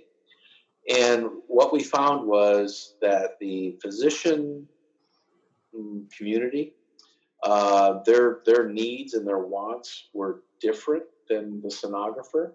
[0.89, 4.67] And what we found was that the physician
[5.75, 6.73] mm, community,
[7.43, 12.51] uh, their their needs and their wants were different than the sonographer.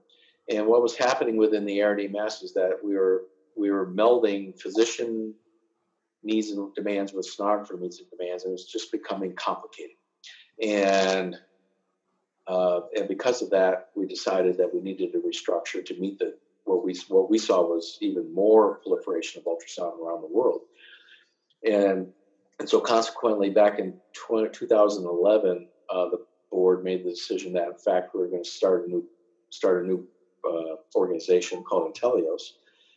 [0.49, 3.23] And what was happening within the RDMS is that we were
[3.57, 5.35] we were melding physician
[6.23, 9.97] needs and demands with sonographer needs and demands, and it was just becoming complicated.
[10.63, 11.37] And
[12.47, 16.35] uh, and because of that, we decided that we needed to restructure to meet the
[16.67, 20.61] what we what we saw was even more proliferation of ultrasound around the world.
[21.65, 22.09] And
[22.59, 23.95] and so consequently, back in
[24.29, 28.51] 20, 2011, uh, the board made the decision that in fact we were going to
[28.51, 29.05] start a new
[29.51, 30.07] start a new
[30.45, 32.43] uh, organization called Inteleos,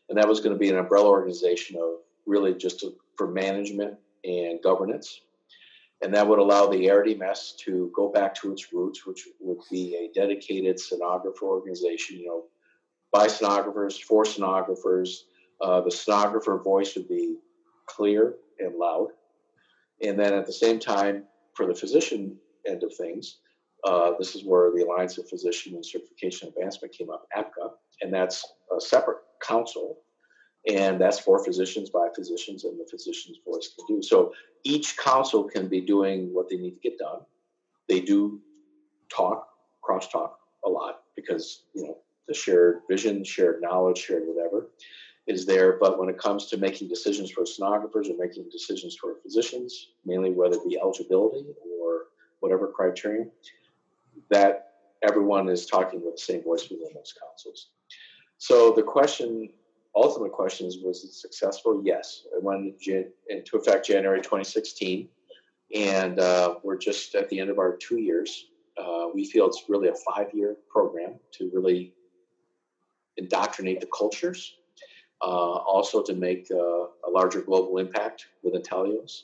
[0.09, 2.83] and that was going to be an umbrella organization of really just
[3.17, 5.21] for management and governance.
[6.01, 9.95] And that would allow the RDMS to go back to its roots, which would be
[9.95, 12.43] a dedicated sonographer organization, you know,
[13.11, 15.21] by sonographers, for sonographers.
[15.61, 17.35] Uh, the sonographer voice would be
[17.85, 19.09] clear and loud.
[20.01, 21.23] And then at the same time,
[21.55, 23.39] for the physician end of things,
[23.83, 28.13] uh, this is where the Alliance of Physician and Certification Advancement came up, APCA, and
[28.13, 28.45] that's
[28.75, 29.97] a separate council
[30.67, 35.43] and that's for physicians by physicians and the physician's voice can do so each council
[35.43, 37.19] can be doing what they need to get done
[37.87, 38.39] they do
[39.13, 39.47] talk
[39.81, 41.97] cross talk a lot because you know
[42.29, 44.69] the shared vision shared knowledge shared whatever
[45.27, 45.77] is there.
[45.79, 50.31] But when it comes to making decisions for sonographers or making decisions for physicians mainly
[50.31, 51.45] whether it be eligibility
[51.81, 52.05] or
[52.39, 53.29] whatever criterion
[54.29, 57.69] that everyone is talking with the same voice within those councils.
[58.37, 59.49] So the question
[59.95, 61.81] ultimate question is was it successful?
[61.83, 62.23] Yes.
[62.33, 62.75] It went
[63.29, 65.09] into effect january 2016
[65.75, 68.47] and uh, we're just at the end of our two years.
[68.77, 71.93] Uh, we feel it's really a five year program to really
[73.17, 74.55] indoctrinate the cultures
[75.21, 79.23] uh, also to make uh, a larger global impact with Inteleos.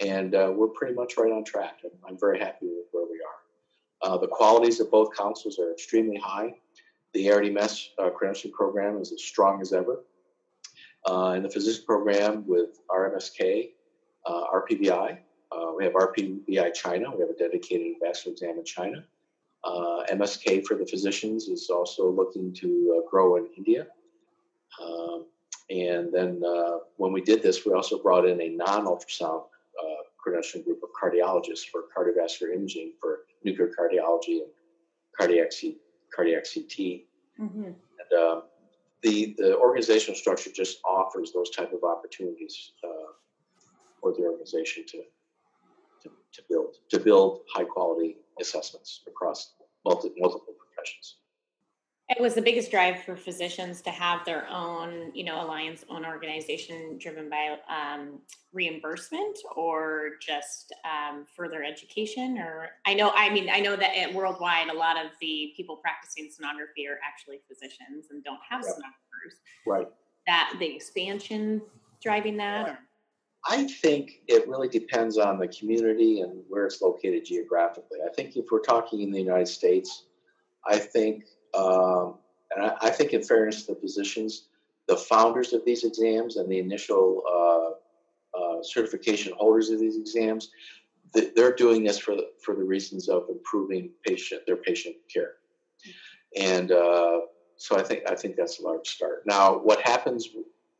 [0.00, 1.78] And uh, we're pretty much right on track.
[1.84, 4.12] I'm, I'm very happy with where we are.
[4.12, 6.54] Uh, the qualities of both councils are extremely high
[7.12, 10.04] the ARDMS uh, credentialing program is as strong as ever.
[11.34, 13.70] In the physician program with RMSK,
[14.28, 15.18] RPVI,
[15.76, 17.10] we have RPVI China.
[17.12, 19.04] We have a dedicated vascular exam in China.
[19.62, 23.86] Uh, MSK for the physicians is also looking to uh, grow in India.
[24.82, 25.26] Um,
[25.68, 30.02] and then uh, when we did this, we also brought in a non ultrasound uh,
[30.24, 34.50] credentialing group of cardiologists for cardiovascular imaging for nuclear cardiology and
[35.18, 35.78] cardiac, C-
[36.14, 37.02] cardiac CT.
[37.38, 37.64] Mm-hmm.
[37.64, 38.42] And um,
[39.02, 43.12] the, the organizational structure just offers those type of opportunities uh,
[44.00, 45.02] for the organization to,
[46.02, 51.16] to, to build to build high quality assessments across multi, multiple professions.
[52.08, 56.04] It was the biggest drive for physicians to have their own, you know, alliance own
[56.04, 58.18] organization driven by um,
[58.52, 62.36] reimbursement or just um, further education.
[62.38, 65.76] Or I know, I mean, I know that at worldwide, a lot of the people
[65.76, 68.74] practicing sonography are actually physicians and don't have yep.
[68.74, 69.34] sonographers.
[69.64, 69.88] Right.
[70.26, 71.62] That the expansion
[72.02, 72.66] driving that.
[72.66, 72.76] Right.
[73.46, 77.98] I think it really depends on the community and where it's located geographically.
[78.04, 80.04] I think if we're talking in the United States,
[80.66, 81.24] I think,
[81.54, 82.16] um,
[82.54, 84.48] and I, I, think in fairness to the physicians,
[84.88, 90.50] the founders of these exams and the initial uh, uh, certification holders of these exams,
[91.12, 95.34] they're doing this for the, for the reasons of improving patient their patient care,
[96.36, 97.20] and uh,
[97.56, 99.22] so I think I think that's a large start.
[99.26, 100.28] Now, what happens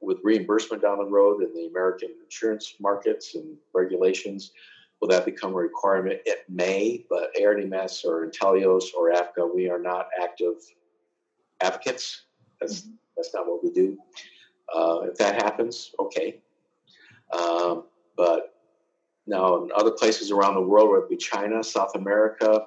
[0.00, 4.52] with reimbursement down the road in the American insurance markets and regulations,
[5.00, 6.20] will that become a requirement?
[6.24, 10.54] It may, but ARDMS or Inteleos or APCA, we are not active
[11.60, 12.22] advocates.
[12.60, 12.92] That's mm-hmm.
[13.16, 13.98] that's not what we do.
[14.74, 16.40] Uh, if that happens, okay.
[17.32, 17.84] Um,
[18.16, 18.54] but
[19.26, 22.66] now in other places around the world, whether it be China, South America,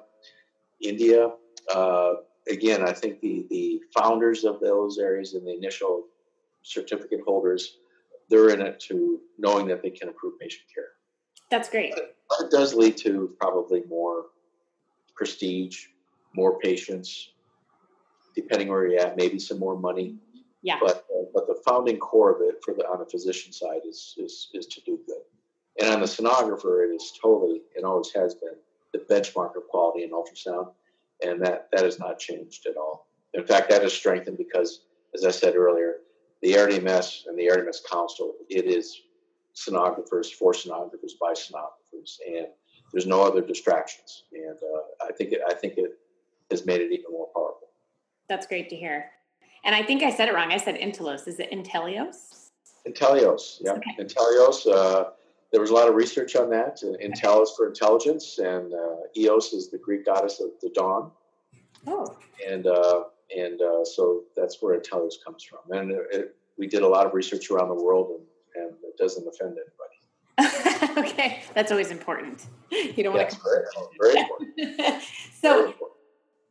[0.80, 1.30] India,
[1.74, 2.14] uh,
[2.48, 6.06] again, I think the the founders of those areas in the initial
[6.64, 7.78] certificate holders,
[8.28, 10.88] they're in it to knowing that they can improve patient care.
[11.50, 11.94] That's great.
[11.94, 14.26] But it does lead to probably more
[15.14, 15.86] prestige,
[16.34, 17.30] more patients,
[18.34, 20.16] depending where you're at, maybe some more money.
[20.62, 20.78] Yeah.
[20.80, 24.14] But uh, but the founding core of it for the on the physician side is
[24.16, 25.22] is is to do good.
[25.80, 28.54] And on the sonographer, it is totally and always has been
[28.92, 30.72] the benchmark of quality in ultrasound,
[31.22, 33.06] and that that has not changed at all.
[33.34, 34.80] In fact, that has strengthened because,
[35.14, 35.96] as I said earlier,
[36.44, 39.00] the ARDMS and the ARDMS Council, it is
[39.56, 42.48] sonographers for sonographers by sonographers, and
[42.92, 44.24] there's no other distractions.
[44.32, 45.98] And uh, I think it, I think it
[46.50, 47.68] has made it even more powerful.
[48.28, 49.06] That's great to hear.
[49.64, 50.52] And I think I said it wrong.
[50.52, 51.26] I said Inteleos.
[51.26, 52.50] Is it Inteleos?
[52.86, 53.72] Inteleos, yeah.
[53.72, 53.96] Okay.
[54.70, 55.04] Uh,
[55.50, 56.82] there was a lot of research on that.
[57.02, 61.10] Intel is for intelligence, and uh, Eos is the Greek goddess of the dawn.
[61.86, 62.06] Oh.
[62.46, 63.04] And uh,
[63.36, 65.60] and uh, so that's where Inteleos comes from.
[65.70, 68.96] And it, it, we did a lot of research around the world, and, and it
[68.96, 69.94] doesn't offend anybody.
[70.98, 72.46] okay, that's always important.
[72.70, 73.98] You don't yes, want to.
[74.00, 75.02] Very, very important.
[75.40, 76.00] so, very important.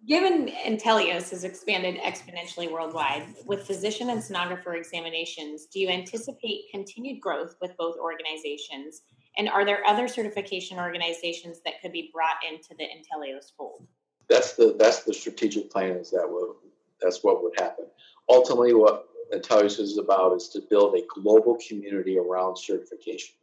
[0.07, 7.21] given Inteleos has expanded exponentially worldwide, with physician and sonographer examinations, do you anticipate continued
[7.21, 9.01] growth with both organizations?
[9.37, 13.87] And are there other certification organizations that could be brought into the Inteleos fold?
[14.29, 15.97] That's the that's the strategic plan.
[15.97, 16.55] Is that what
[17.03, 17.85] that's what would happen.
[18.29, 23.35] Ultimately, what Inteleos is about is to build a global community around certification,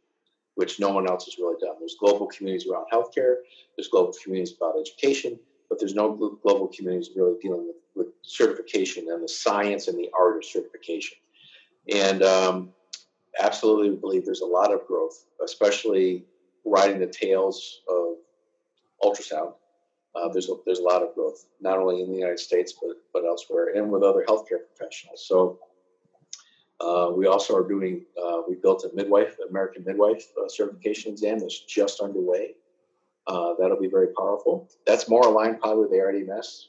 [0.55, 1.75] which no one else has really done.
[1.79, 3.35] There's global communities around healthcare,
[3.77, 9.07] there's global communities about education, but there's no global communities really dealing with, with certification
[9.09, 11.17] and the science and the art of certification.
[11.93, 12.69] And um,
[13.39, 16.25] absolutely believe there's a lot of growth, especially
[16.65, 18.15] riding the tails of
[19.03, 19.53] ultrasound
[20.13, 22.97] uh, there's a, there's a lot of growth, not only in the United States but
[23.13, 25.25] but elsewhere, and with other healthcare professionals.
[25.25, 25.59] So
[26.79, 28.05] uh, we also are doing.
[28.21, 32.55] Uh, we built a midwife, American midwife uh, certification exam that's just underway.
[33.27, 34.69] Uh, that'll be very powerful.
[34.85, 36.65] That's more aligned probably with ARDMS.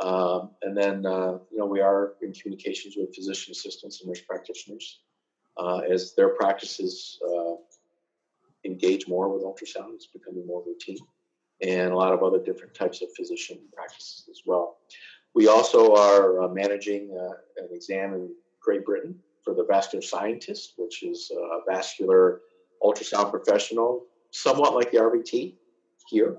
[0.00, 4.20] Um, and then uh, you know we are in communications with physician assistants and nurse
[4.20, 5.00] practitioners
[5.90, 7.18] as their practices
[8.64, 9.94] engage more with ultrasound.
[9.94, 10.98] It's becoming more routine
[11.62, 14.78] and a lot of other different types of physician practices as well.
[15.34, 18.30] We also are uh, managing uh, an exam in
[18.60, 22.40] Great Britain for the vascular scientist, which is a vascular
[22.82, 25.54] ultrasound professional, somewhat like the RVT
[26.08, 26.36] here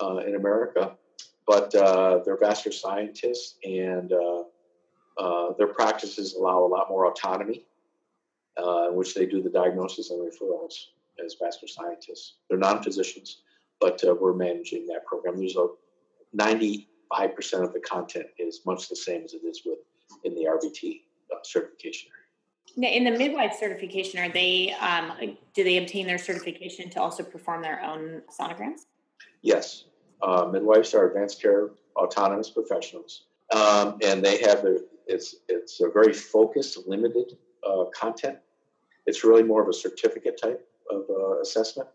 [0.00, 0.96] uh, in America,
[1.46, 4.42] but uh, they're vascular scientists and uh,
[5.18, 7.64] uh, their practices allow a lot more autonomy,
[8.58, 10.74] in which they do the diagnosis and referrals
[11.24, 12.34] as vascular scientists.
[12.48, 13.42] They're non physicians
[13.80, 15.38] but uh, we're managing that program.
[15.38, 15.68] There's a
[16.36, 16.86] 95%
[17.62, 19.78] of the content is much the same as it is with
[20.24, 21.02] in the RVT
[21.32, 22.10] uh, certification
[22.76, 27.22] Now, in the midwife certification, are they, um, do they obtain their certification to also
[27.22, 28.86] perform their own sonograms?
[29.42, 29.84] Yes,
[30.22, 34.78] uh, midwives are advanced care autonomous professionals, um, and they have their.
[35.06, 38.38] It's it's a very focused, limited uh, content.
[39.06, 41.88] It's really more of a certificate type of uh, assessment,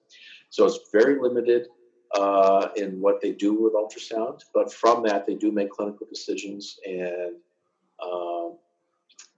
[0.49, 1.67] so it's very limited
[2.15, 4.41] uh, in what they do with ultrasound.
[4.53, 7.35] But from that, they do make clinical decisions and
[8.03, 8.57] um,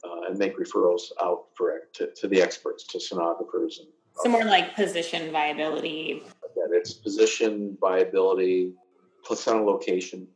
[0.04, 3.88] uh, and make referrals out for to, to the experts, to sonographers and
[4.24, 6.24] So more like position viability.
[6.56, 8.74] that it's position, viability,
[9.26, 10.28] placental location,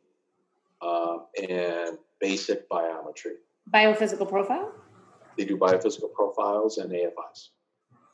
[0.81, 1.17] uh,
[1.49, 3.37] and basic biometry.
[3.73, 4.71] Biophysical profile?
[5.37, 7.49] They do biophysical profiles and AFIs.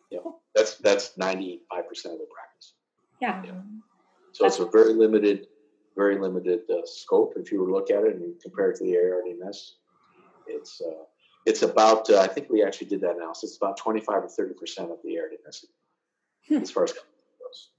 [0.10, 0.20] Yeah,
[0.56, 2.41] that's that's ninety five percent of the practice.
[3.22, 3.44] Yeah.
[4.34, 5.48] So it's a very limited,
[5.96, 7.34] very limited uh, scope.
[7.38, 9.74] If you were to look at it and compare it to the ARDMS,
[10.48, 11.04] it's uh,
[11.46, 13.52] it's about uh, I think we actually did that analysis.
[13.52, 15.66] It's about twenty five or thirty percent of the ARDMS
[16.48, 16.58] Hmm.
[16.58, 17.70] as far as goes.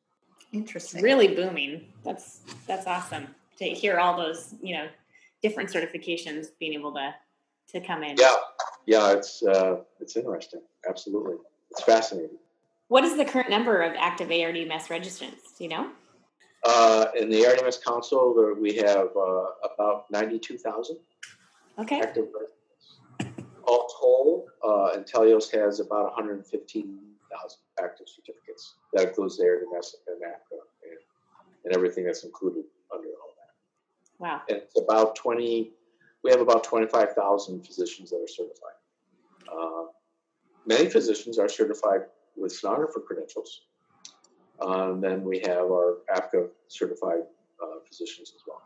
[0.53, 1.03] Interesting.
[1.03, 1.87] Really booming.
[2.05, 3.29] That's, that's awesome
[3.59, 4.89] to hear all those, you know,
[5.43, 7.15] different certifications being able to,
[7.73, 8.17] to come in.
[8.19, 8.35] Yeah,
[8.87, 10.63] yeah, it's uh, it's interesting.
[10.89, 11.37] Absolutely,
[11.71, 12.39] it's fascinating.
[12.93, 15.57] What is the current number of active ARDMS registrants?
[15.57, 15.89] Do you know?
[16.63, 20.99] Uh, in the RDMS Council, there, we have uh, about ninety-two thousand
[21.79, 22.01] Okay.
[22.01, 23.49] active residents.
[23.67, 26.99] All told, uh, Inteleos has about one hundred fifteen
[27.33, 28.75] thousand active certificates.
[28.93, 30.99] That includes the RDMS and APCA and,
[31.65, 34.23] and everything that's included under all that.
[34.23, 34.43] Wow.
[34.51, 35.71] And it's about twenty.
[36.23, 38.77] We have about twenty-five thousand physicians that are certified.
[39.51, 39.85] Uh,
[40.67, 42.03] many physicians are certified
[42.37, 43.63] with sonographer credentials.
[44.61, 47.23] Uh, and then we have our APCA certified
[47.63, 48.63] uh, physicians as well.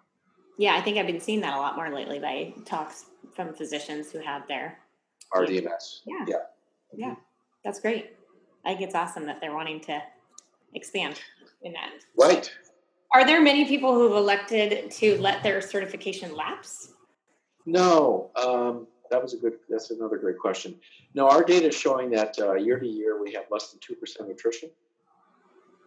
[0.59, 4.11] Yeah, I think I've been seeing that a lot more lately by talks from physicians
[4.11, 4.79] who have their,
[5.35, 6.01] RDMS.
[6.07, 6.25] Yeah.
[6.27, 6.37] Yeah.
[6.95, 7.15] yeah,
[7.65, 8.17] that's great.
[8.65, 10.03] I think it's awesome that they're wanting to
[10.75, 11.21] expand
[11.63, 11.91] in that.
[12.17, 12.51] Right.
[13.13, 16.93] Are there many people who've elected to let their certification lapse?
[17.65, 19.55] No, um, that was a good.
[19.69, 20.75] That's another great question.
[21.15, 23.95] Now, our data is showing that uh, year to year we have less than two
[23.95, 24.71] percent attrition,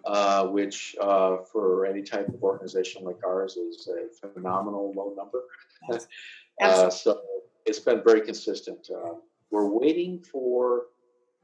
[0.06, 5.44] uh, which uh, for any type of organization like ours is a phenomenal low number.
[6.62, 7.22] uh, so
[7.66, 8.90] it's been very consistent.
[8.94, 9.16] Uh,
[9.52, 10.88] we're waiting for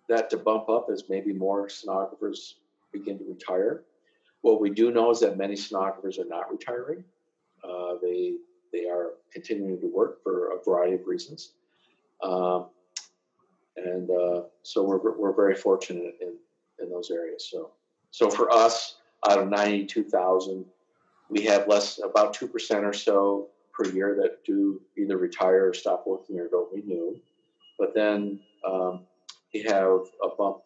[0.09, 2.55] that to bump up as maybe more sonographers
[2.91, 3.83] begin to retire.
[4.41, 7.03] What we do know is that many sonographers are not retiring.
[7.63, 8.35] Uh, they
[8.71, 11.53] they are continuing to work for a variety of reasons.
[12.23, 12.67] Um,
[13.77, 16.35] and uh, so we're, we're very fortunate in,
[16.79, 17.49] in those areas.
[17.51, 17.71] So,
[18.11, 18.97] so for us,
[19.29, 20.65] out of 92,000,
[21.29, 26.05] we have less, about 2% or so per year that do either retire or stop
[26.05, 27.17] working or don't renew.
[27.77, 29.01] But then um,
[29.53, 30.57] we have a bump,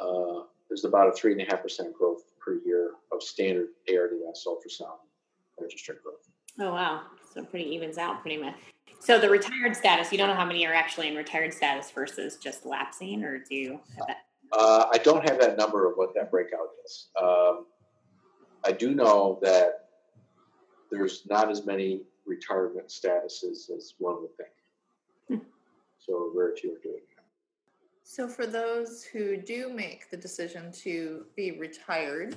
[0.00, 4.96] uh, there's about a 3.5% growth per year of standard ARDS ultrasound
[5.60, 6.28] registered growth.
[6.60, 7.02] Oh, wow.
[7.34, 8.56] So pretty evens out pretty much.
[9.02, 12.36] So the retired status, you don't know how many are actually in retired status versus
[12.36, 14.16] just lapsing, or do you have that?
[14.52, 17.08] Uh, I don't have that number of what that breakout is.
[17.20, 17.66] Um,
[18.64, 19.88] I do know that
[20.92, 24.50] there's not as many retirement statuses as one would think.
[25.28, 25.46] Hmm.
[25.98, 27.24] So very few are doing that.
[28.04, 32.36] So, for those who do make the decision to be retired,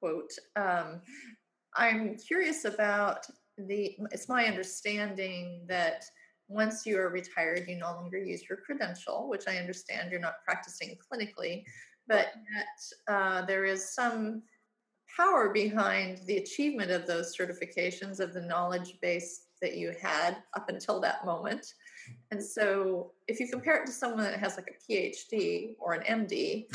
[0.00, 1.00] quote, um,
[1.76, 3.24] I'm curious about
[3.58, 3.96] the.
[4.10, 6.04] It's my understanding that
[6.48, 10.44] once you are retired, you no longer use your credential, which I understand you're not
[10.44, 11.64] practicing clinically,
[12.06, 14.42] but yet uh, there is some
[15.16, 20.68] power behind the achievement of those certifications of the knowledge base that you had up
[20.68, 21.74] until that moment.
[22.30, 26.26] And so, if you compare it to someone that has like a PhD or an
[26.26, 26.66] MD,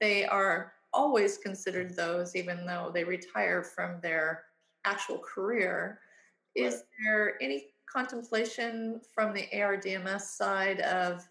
[0.00, 4.44] they are always considered those, even though they retire from their
[4.84, 6.00] actual career.
[6.56, 11.26] Is there any contemplation from the ARDMS side of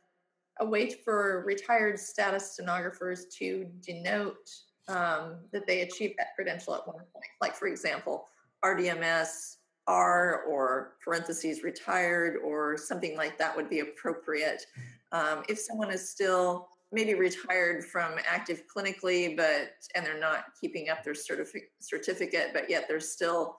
[0.60, 4.50] a way for retired status sonographers to denote
[4.88, 7.26] um, that they achieved that credential at one point?
[7.42, 8.28] Like, for example,
[8.64, 9.58] RDMS
[9.88, 14.64] R or parentheses retired or something like that would be appropriate.
[15.12, 20.90] Um, if someone is still maybe retired from active clinically, but and they're not keeping
[20.90, 23.58] up their certifi- certificate, but yet they're still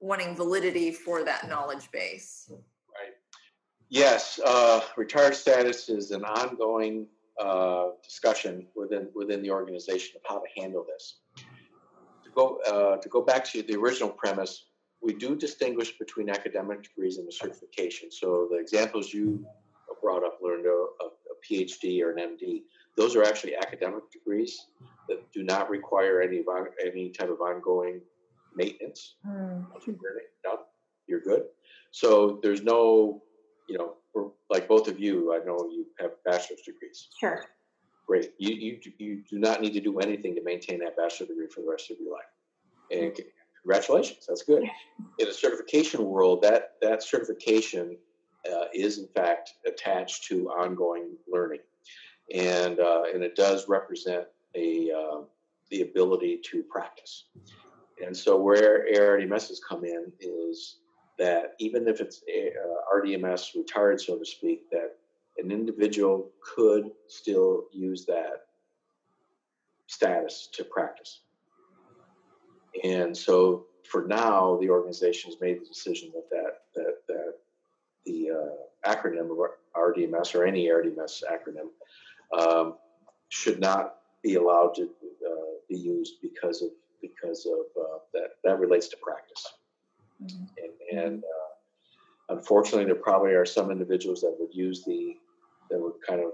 [0.00, 2.50] wanting validity for that knowledge base.
[2.50, 3.12] Right.
[3.88, 7.06] Yes, uh, retired status is an ongoing
[7.40, 11.18] uh, discussion within within the organization of how to handle this.
[11.36, 14.66] To go uh, to go back to the original premise,
[15.00, 18.10] we do distinguish between academic degrees and the certification.
[18.10, 19.46] So the examples you
[20.00, 22.62] brought up, Lorinda, of, of PhD or an MD.
[22.96, 24.66] Those are actually academic degrees
[25.08, 26.42] that do not require any
[26.84, 28.00] any type of ongoing
[28.54, 29.14] maintenance.
[29.26, 29.70] Mm.
[29.72, 29.96] Once you're
[30.44, 30.58] done,
[31.06, 31.44] you're good.
[31.90, 33.22] So there's no,
[33.68, 33.94] you know,
[34.50, 37.08] like both of you, I know you have bachelor's degrees.
[37.18, 37.44] Sure.
[38.06, 38.32] Great.
[38.38, 41.60] You, you, you do not need to do anything to maintain that bachelor's degree for
[41.60, 42.24] the rest of your life.
[42.90, 43.14] And
[43.62, 44.64] congratulations, that's good.
[45.18, 47.98] In a certification world, that, that certification
[48.50, 51.60] uh, is in fact attached to ongoing learning.
[52.34, 54.24] And, uh, and it does represent
[54.54, 55.20] a, uh,
[55.70, 57.24] the ability to practice.
[58.04, 60.76] And so where ARDMSs come in is
[61.18, 64.96] that even if it's uh, RDMS retired, so to speak, that
[65.38, 68.46] an individual could still use that
[69.86, 71.20] status to practice.
[72.84, 77.34] And so for now, the organization has made the decision that that, that, that
[78.04, 82.74] the uh, acronym of RDMS or any RDMS acronym um,
[83.28, 85.34] should not be allowed to uh,
[85.68, 86.70] be used because of
[87.00, 89.46] because of uh, that that relates to practice.
[90.22, 90.44] Mm-hmm.
[90.92, 95.16] And, and uh, unfortunately, there probably are some individuals that would use the
[95.70, 96.32] that would kind of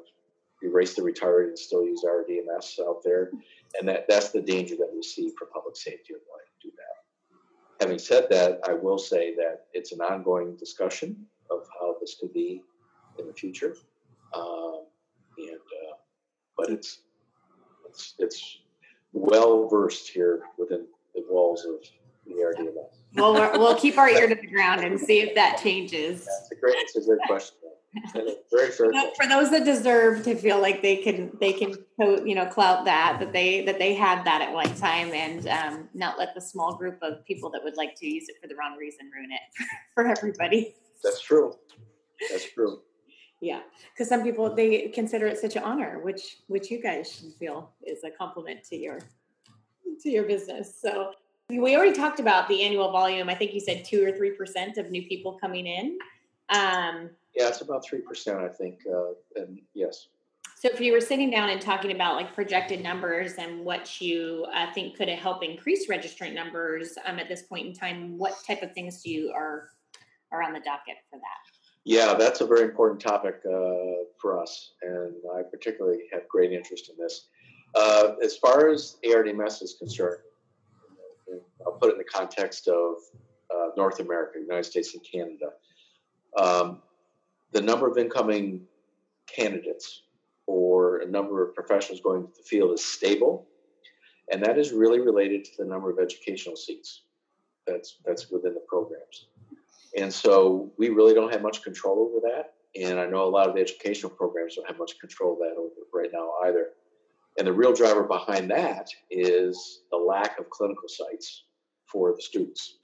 [0.63, 3.31] erase the retired and still use RDMS out there,
[3.79, 6.75] and that that's the danger that we see for public safety of wanting to do
[6.77, 7.85] that.
[7.85, 12.33] Having said that, I will say that it's an ongoing discussion of how this could
[12.33, 12.63] be
[13.19, 13.77] in the future,
[14.33, 14.85] um,
[15.39, 15.97] and uh,
[16.57, 17.01] but it's
[17.89, 18.59] it's it's
[19.15, 21.77] well versed here within the walls of
[22.27, 23.05] the RDMS.
[23.15, 26.27] Well, we'll keep our ear to the ground and see if that changes.
[26.27, 27.57] That's a great, it's a great question.
[28.53, 28.91] Very fair.
[29.17, 31.77] For those that deserve to feel like they can, they can,
[32.27, 35.89] you know, clout that, that they, that they had that at one time and um,
[35.95, 38.57] not let the small group of people that would like to use it for the
[38.57, 40.75] wrong reason ruin it for everybody.
[41.05, 41.55] That's true.
[42.31, 42.81] That's true.
[43.41, 43.61] Yeah,
[43.93, 47.71] because some people they consider it such an honor, which which you guys should feel
[47.83, 49.01] is a compliment to your
[50.03, 50.75] to your business.
[50.81, 51.13] So
[51.49, 53.29] we already talked about the annual volume.
[53.29, 55.99] I think you said two or three percent of new people coming in.
[56.49, 58.81] Um, yeah, it's about three percent, I think.
[58.91, 60.09] Uh, and yes.
[60.57, 64.47] So if you were sitting down and talking about like projected numbers and what you
[64.55, 68.63] uh, think could help increase registrant numbers um, at this point in time, what type
[68.63, 69.69] of things do you are
[70.33, 71.54] are on the docket for that?
[71.85, 76.89] Yeah, that's a very important topic uh, for us, and I particularly have great interest
[76.89, 77.27] in this.
[77.75, 80.19] Uh, as far as ARDMS is concerned,
[81.67, 82.95] I'll put it in the context of
[83.55, 85.51] uh, North America, United States, and Canada.
[86.39, 86.81] Um,
[87.53, 88.63] the number of incoming
[89.27, 90.03] candidates
[90.47, 93.47] or a number of professionals going to the field is stable,
[94.33, 97.03] and that is really related to the number of educational seats
[97.67, 99.27] that's that's within the programs.
[99.97, 102.55] And so we really don't have much control over that.
[102.81, 105.57] And I know a lot of the educational programs don't have much control of that
[105.57, 106.71] over right now either.
[107.39, 111.45] And the real driver behind that is the lack of clinical sites
[111.87, 112.79] for the students.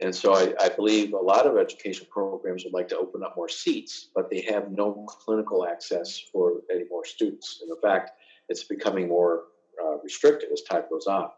[0.00, 3.34] And so I, I, believe a lot of education programs would like to open up
[3.34, 7.60] more seats, but they have no clinical access for any more students.
[7.62, 8.10] And in fact,
[8.50, 9.44] it's becoming more
[9.82, 11.30] uh, restricted as time goes on.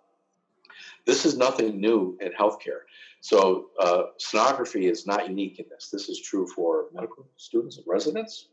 [1.05, 2.83] This is nothing new in healthcare.
[3.21, 5.91] So uh, sonography is not unique in this.
[5.91, 8.49] This is true for medical students and residents.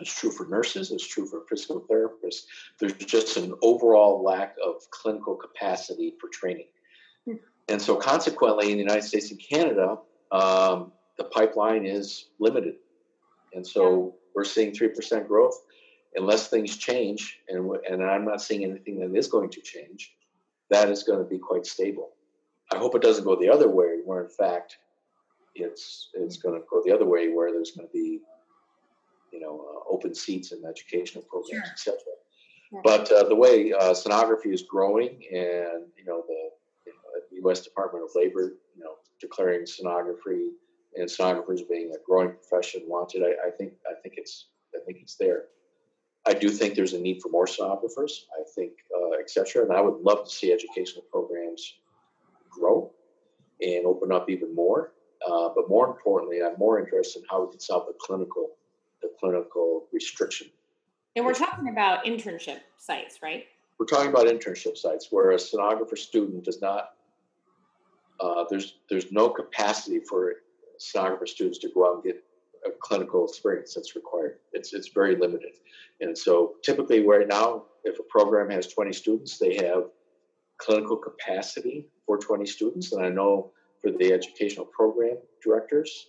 [0.00, 0.90] It's true for nurses.
[0.90, 2.44] It's true for physical therapists.
[2.78, 6.66] There's just an overall lack of clinical capacity for training.
[7.68, 9.98] And so, consequently, in the United States and Canada,
[10.32, 12.74] um, the pipeline is limited.
[13.54, 15.62] And so, we're seeing 3% growth.
[16.14, 20.14] Unless things change, and, and I'm not seeing anything that is going to change,
[20.72, 22.10] that is going to be quite stable.
[22.72, 24.78] I hope it doesn't go the other way, where in fact
[25.54, 28.20] it's it's going to go the other way, where there's going to be
[29.32, 31.94] you know uh, open seats in educational programs, sure.
[31.94, 31.98] etc.
[32.82, 36.50] But uh, the way uh, sonography is growing, and you know the
[36.86, 37.60] you know, U.S.
[37.60, 40.48] Department of Labor, you know, declaring sonography
[40.96, 44.98] and sonographers being a growing profession wanted, I, I think I think it's I think
[45.02, 45.44] it's there.
[46.26, 48.24] I do think there's a need for more sonographers.
[48.38, 49.62] I think, uh, etc.
[49.62, 51.74] And I would love to see educational programs
[52.50, 52.92] grow
[53.60, 54.92] and open up even more.
[55.26, 58.50] Uh, but more importantly, I'm more interested in how we can solve the clinical
[59.00, 60.48] the clinical restriction.
[61.16, 63.46] And we're talking about internship sites, right?
[63.78, 66.90] We're talking about internship sites where a sonographer student does not.
[68.20, 70.34] Uh, there's there's no capacity for
[70.78, 72.24] sonographer students to go out and get
[72.66, 74.38] a clinical experience that's required.
[74.52, 75.52] It's it's very limited,
[76.00, 79.84] and so typically right now, if a program has 20 students, they have
[80.58, 82.92] clinical capacity for 20 students.
[82.92, 86.08] And I know for the educational program directors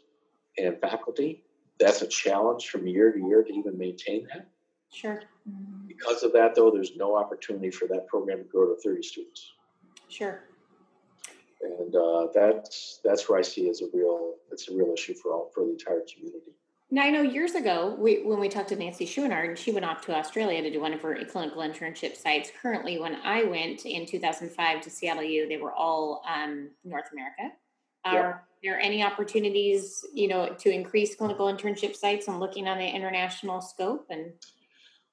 [0.57, 1.43] and faculty,
[1.79, 4.47] that's a challenge from year to year to even maintain that.
[4.91, 5.21] Sure.
[5.49, 5.87] Mm-hmm.
[5.87, 9.53] Because of that, though, there's no opportunity for that program to grow to 30 students.
[10.07, 10.43] Sure.
[11.63, 15.33] And uh, that's that's where I see as a real it's a real issue for
[15.33, 16.51] all for the entire community.
[16.91, 20.01] Now I know years ago we when we talked to Nancy Schuenard, she went off
[20.05, 22.51] to Australia to do one of her clinical internship sites.
[22.61, 27.55] Currently, when I went in 2005 to Seattle U, they were all um, North America.
[28.05, 32.87] Are there any opportunities, you know, to increase clinical internship sites and looking on the
[32.87, 34.07] international scope?
[34.09, 34.33] And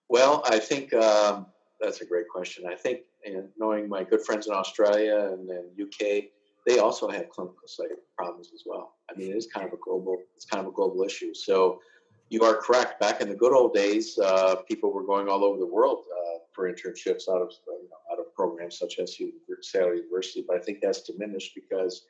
[0.08, 1.46] Well, I think um,
[1.80, 2.64] that's a great question.
[2.66, 6.24] I think, and knowing my good friends in Australia and then UK,
[6.66, 8.94] they also have clinical site problems as well.
[9.10, 11.34] I mean, it is kind of a global, it's kind of a global issue.
[11.34, 11.80] So
[12.28, 13.00] you are correct.
[13.00, 16.38] Back in the good old days, uh, people were going all over the world uh,
[16.52, 19.16] for internships out of you know, out of programs such as
[19.62, 20.44] Seattle University.
[20.46, 22.06] But I think that's diminished because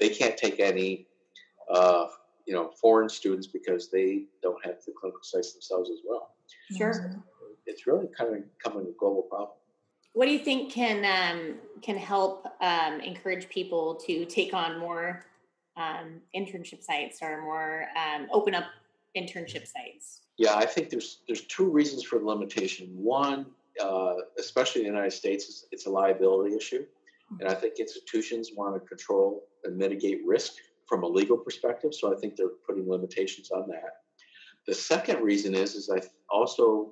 [0.00, 1.06] they can't take any
[1.70, 2.06] uh,
[2.46, 6.30] you know foreign students because they don't have the clinical sites themselves as well.
[6.74, 7.22] sure.
[7.66, 9.57] It's really kind of becoming a global problem.
[10.18, 15.24] What do you think can um, can help um, encourage people to take on more
[15.76, 18.64] um, internship sites or more um, open up
[19.16, 20.22] internship sites?
[20.36, 22.88] Yeah, I think there's there's two reasons for the limitation.
[22.96, 23.46] One,
[23.80, 26.84] uh, especially in the United States, is it's a liability issue,
[27.38, 30.54] and I think institutions want to control and mitigate risk
[30.88, 31.94] from a legal perspective.
[31.94, 33.98] So I think they're putting limitations on that.
[34.66, 36.90] The second reason is is I also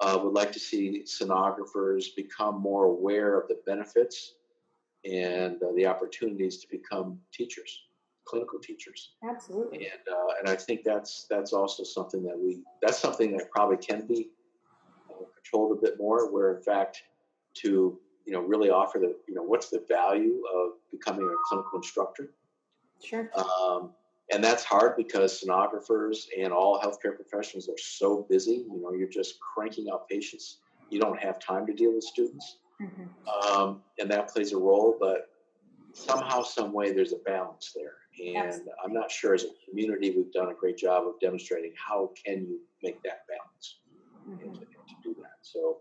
[0.00, 4.34] uh, would like to see sonographers become more aware of the benefits
[5.04, 7.82] and uh, the opportunities to become teachers,
[8.24, 9.78] clinical teachers Absolutely.
[9.78, 13.76] and uh, and I think that's that's also something that we that's something that probably
[13.78, 14.28] can be
[15.10, 16.30] uh, controlled a bit more.
[16.32, 17.02] Where in fact,
[17.58, 21.78] to you know really offer the you know what's the value of becoming a clinical
[21.78, 22.32] instructor,
[23.02, 23.30] Sure.
[23.36, 23.92] um,
[24.32, 28.66] and that's hard because sonographers and all healthcare professionals are so busy.
[28.70, 30.58] You know, you're just cranking out patients.
[30.90, 33.08] You don't have time to deal with students Mhm.
[33.28, 34.96] um, and that plays a role.
[34.98, 35.30] But
[35.92, 38.72] somehow, some way, there's a balance there, and Absolutely.
[38.84, 42.46] I'm not sure as a community we've done a great job of demonstrating how can
[42.46, 43.80] you make that balance
[44.40, 44.54] and Mhm.
[44.54, 45.36] to, and to do that.
[45.42, 45.80] So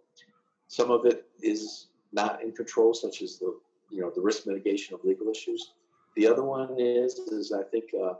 [0.67, 4.95] some of it is not in control, such as the you know the risk mitigation
[4.95, 5.73] of legal issues.
[6.15, 8.15] The other one is is I think uh,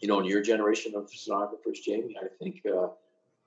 [0.00, 2.62] you know in your generation of sonographers, Jamie, I think.
[2.66, 2.88] Uh,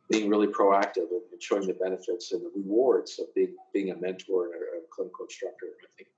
[0.09, 4.45] being really proactive and showing the benefits and the rewards of being, being a mentor
[4.45, 6.09] and a, clinical instructor, I think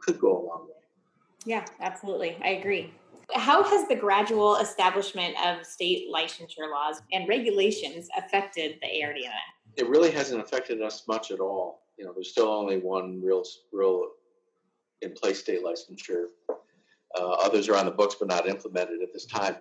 [0.00, 0.74] could go a long way.
[1.44, 2.38] Yeah, absolutely.
[2.44, 2.92] I agree.
[3.34, 9.30] How has the gradual establishment of state licensure laws and regulations affected the ARDMS?
[9.76, 11.82] It really hasn't affected us much at all.
[11.98, 14.10] You know, there's still only one real, real
[15.02, 16.26] in place state licensure.
[17.18, 19.56] Uh, others are on the books but not implemented at this time.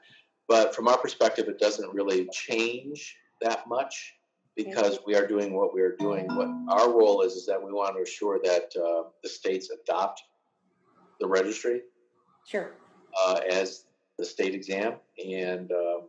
[0.47, 4.16] But from our perspective, it doesn't really change that much
[4.56, 6.28] because we are doing what we are doing.
[6.36, 10.22] What our role is is that we want to assure that uh, the states adopt
[11.20, 11.82] the registry
[12.45, 12.72] Sure.
[13.26, 13.86] uh, as
[14.18, 16.02] the state exam, and um,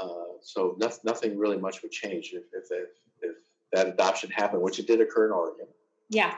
[0.00, 0.08] uh,
[0.40, 2.88] so nothing, nothing really much would change if, if, if,
[3.22, 3.36] if
[3.72, 5.66] that adoption happened, which it did occur in Oregon.
[6.08, 6.34] Yeah.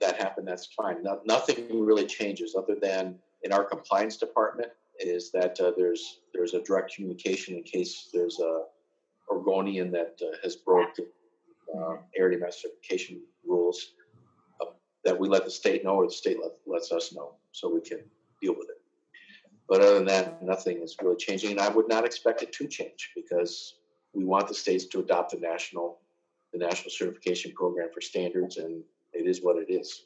[0.00, 1.02] That happened, that's fine.
[1.02, 4.70] No, nothing really changes other than in our compliance department
[5.00, 8.62] is that uh, there's there's a direct communication in case there's a
[9.30, 11.06] Oregonian that uh, has broke the
[11.76, 13.92] uh, area certification rules
[14.60, 14.66] uh,
[15.04, 17.80] that we let the state know or the state let, lets us know so we
[17.80, 18.00] can
[18.40, 18.80] deal with it.
[19.68, 22.66] But other than that, nothing is really changing, and I would not expect it to
[22.66, 23.74] change because
[24.14, 25.98] we want the states to adopt the national
[26.54, 28.82] the national certification program for standards, and
[29.18, 30.04] it is what it is.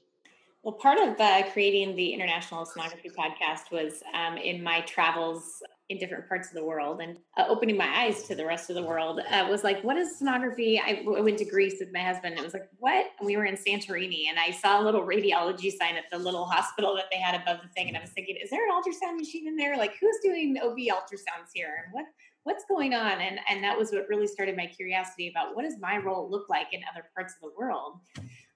[0.63, 5.99] Well, part of uh, creating the International Sonography podcast was um, in my travels in
[5.99, 8.83] different parts of the world and uh, opening my eyes to the rest of the
[8.83, 10.81] world uh, was like, what is sonography?
[10.81, 12.39] I, I went to Greece with my husband.
[12.39, 13.07] It was like, what?
[13.19, 16.45] And we were in Santorini and I saw a little radiology sign at the little
[16.45, 17.89] hospital that they had above the thing.
[17.89, 19.77] And I was thinking, is there an ultrasound machine in there?
[19.77, 21.85] Like, who's doing OB ultrasounds here?
[21.85, 22.07] And what?
[22.45, 23.21] What's going on?
[23.21, 26.49] And and that was what really started my curiosity about what does my role look
[26.49, 28.01] like in other parts of the world.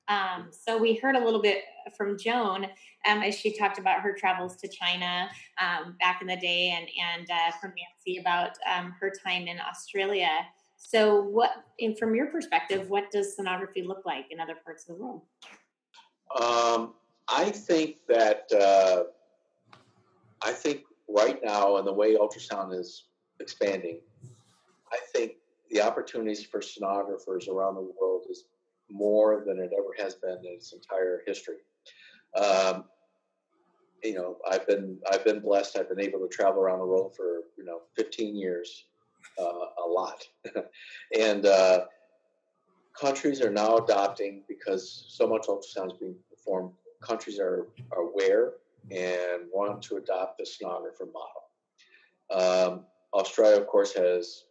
[0.08, 1.58] Um, so we heard a little bit
[1.96, 2.66] from Joan
[3.08, 5.28] um, as she talked about her travels to China
[5.60, 9.58] um, back in the day, and and uh, from Nancy about um, her time in
[9.68, 10.30] Australia.
[10.76, 11.50] So, what,
[11.80, 15.22] and from your perspective, what does sonography look like in other parts of the world?
[16.40, 16.94] Um,
[17.28, 19.04] I think that uh,
[20.42, 23.06] I think right now, and the way ultrasound is
[23.40, 24.00] expanding,
[24.92, 25.32] I think
[25.70, 28.44] the opportunities for sonographers around the world is
[28.90, 31.56] more than it ever has been in its entire history.
[32.34, 32.84] Um,
[34.02, 35.76] you know, I've been I've been blessed.
[35.78, 38.84] I've been able to travel around the world for you know 15 years,
[39.38, 39.42] uh,
[39.84, 40.22] a lot,
[41.18, 41.80] and uh,
[42.98, 46.72] countries are now adopting because so much ultrasound is being performed.
[47.02, 48.54] Countries are, are aware
[48.90, 51.42] and want to adopt the sonographer model.
[52.30, 54.44] Um, Australia, of course, has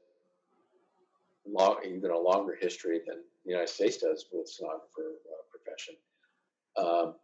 [1.48, 5.96] long, even a longer history than the United States does with sonographer uh, profession.
[6.78, 7.16] Um,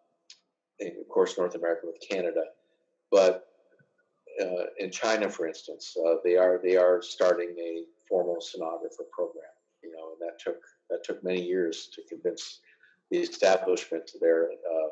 [0.80, 2.44] and of course, North America with Canada,
[3.12, 3.48] but
[4.42, 9.44] uh, in China, for instance, uh, they are they are starting a formal sonographer program.
[9.84, 12.60] You know, and that took that took many years to convince
[13.10, 14.90] the establishment there uh,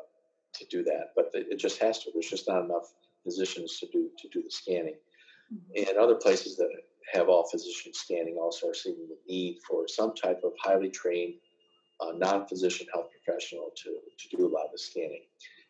[0.54, 1.12] to do that.
[1.16, 2.10] But it just has to.
[2.12, 2.92] There's just not enough
[3.24, 4.96] physicians to do to do the scanning,
[5.52, 5.88] mm-hmm.
[5.88, 6.68] and other places that
[7.12, 11.34] have all physicians scanning also are seeing the need for some type of highly trained
[12.00, 15.22] uh, non-physician health professional to to do a lot of the scanning.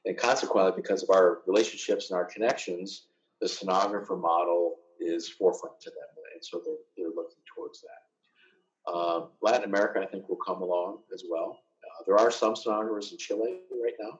[0.06, 3.06] And consequently, because of our relationships and our connections,
[3.40, 8.92] the sonographer model is forefront to them, and so they're, they're looking towards that.
[8.92, 11.60] Um, Latin America, I think, will come along as well.
[11.84, 14.18] Uh, there are some sonographers in Chile right now,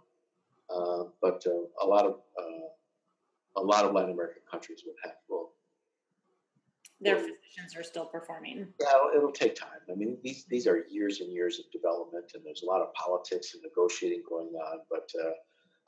[0.74, 2.68] uh, but uh, a lot of uh,
[3.56, 5.52] a lot of Latin American countries will have will.
[7.00, 8.68] Their physicians are still performing.
[8.78, 9.80] Yeah, it'll, take time.
[9.90, 12.92] I mean, these these are years and years of development, and there's a lot of
[12.94, 14.80] politics and negotiating going on.
[14.90, 15.30] But uh,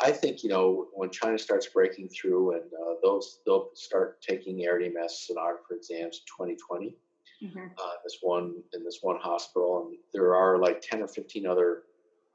[0.00, 4.56] I think you know when China starts breaking through and uh, those they'll start taking
[4.58, 6.96] ARDMS sonographer exams 2020.
[7.44, 7.58] Mm-hmm.
[7.58, 11.82] Uh, this one in this one hospital, and there are like 10 or 15 other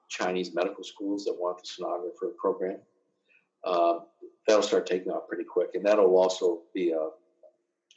[0.10, 2.80] Chinese medical schools that want the sonographer program.
[3.64, 4.02] Um,
[4.46, 7.08] that'll start taking off pretty quick, and that'll also be a,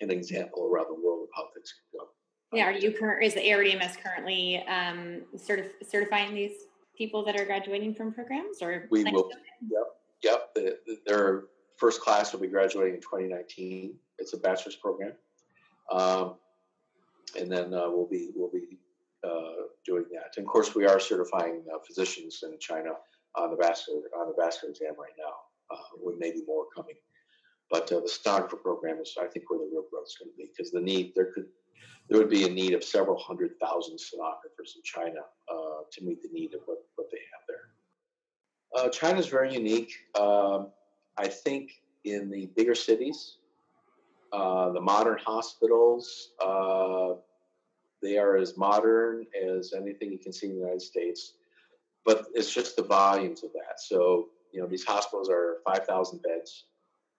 [0.00, 2.08] an example around the world of how things can go.
[2.52, 3.24] Yeah, are you current?
[3.24, 6.52] Is the ARDMS currently um, certif- certifying these
[7.00, 9.30] people that are graduating from programs or we will
[9.70, 9.86] yep
[10.22, 11.44] yep the, the, their
[11.78, 15.12] first class will be graduating in 2019 it's a bachelor's program
[15.90, 16.34] um,
[17.38, 18.76] and then uh, we'll be we'll be
[19.24, 22.90] uh, doing that and of course we are certifying uh, physicians in china
[23.34, 26.96] on the vascular on the vascular exam right now uh, with maybe more coming
[27.70, 30.36] but uh, the sonographer program is i think where the real growth is going to
[30.36, 31.46] be because the need there could
[32.10, 36.20] there would be a need of several hundred thousand sonographers in China uh, to meet
[36.20, 38.84] the need of what, what they have there.
[38.84, 39.92] Uh, China is very unique.
[40.18, 40.70] Um,
[41.16, 41.70] I think
[42.04, 43.36] in the bigger cities,
[44.32, 47.14] uh, the modern hospitals, uh,
[48.02, 51.34] they are as modern as anything you can see in the United States,
[52.04, 53.78] but it's just the volumes of that.
[53.78, 56.64] So, you know, these hospitals are 5,000 beds.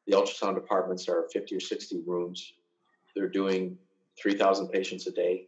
[0.07, 2.53] The ultrasound departments are 50 or 60 rooms.
[3.15, 3.77] They're doing
[4.21, 5.47] 3,000 patients a day.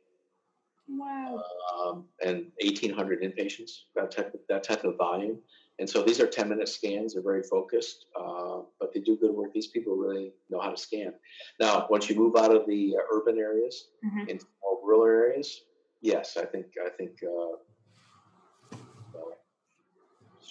[0.87, 1.43] Wow.
[1.73, 5.39] Um, and 1,800 inpatients, that type, of, that type of volume.
[5.79, 7.13] And so these are 10 minute scans.
[7.13, 9.53] They're very focused, uh, but they do good work.
[9.53, 11.13] These people really know how to scan.
[11.59, 14.29] Now, once you move out of the uh, urban areas mm-hmm.
[14.29, 14.45] into
[14.83, 15.63] rural areas,
[16.01, 17.57] yes, I think, I think uh,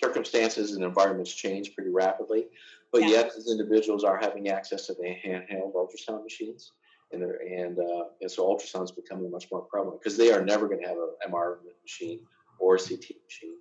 [0.03, 2.47] circumstances and environments change pretty rapidly.
[2.93, 3.09] But yeah.
[3.09, 6.73] yet, these individuals are having access to the handheld ultrasound machines
[7.13, 10.67] and and uh, and so ultrasound is becoming much more prevalent because they are never
[10.67, 12.21] going to have an MR machine
[12.59, 13.57] or a CT machine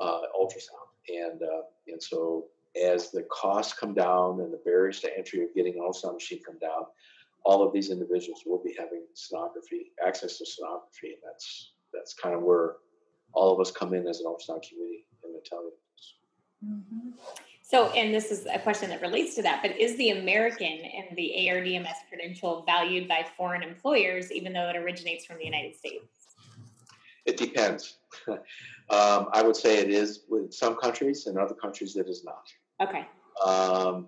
[0.00, 2.46] uh, ultrasound, and uh, and so
[2.82, 6.40] as the costs come down and the barriers to entry of getting an ultrasound machine
[6.44, 6.84] come down,
[7.44, 12.34] all of these individuals will be having sonography access to sonography, and that's that's kind
[12.34, 12.76] of where
[13.32, 15.40] all of us come in as an ultrasound community in the
[16.64, 17.10] Mm-hmm.
[17.74, 21.16] So, and this is a question that relates to that, but is the American and
[21.16, 26.06] the ARDMS credential valued by foreign employers, even though it originates from the United States?
[27.26, 27.96] It depends.
[28.28, 32.46] um, I would say it is with some countries, and other countries it is not.
[32.80, 33.08] Okay.
[33.44, 34.06] Um,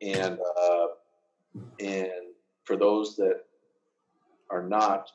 [0.00, 0.86] and uh,
[1.80, 2.30] and
[2.62, 3.40] for those that
[4.48, 5.10] are not,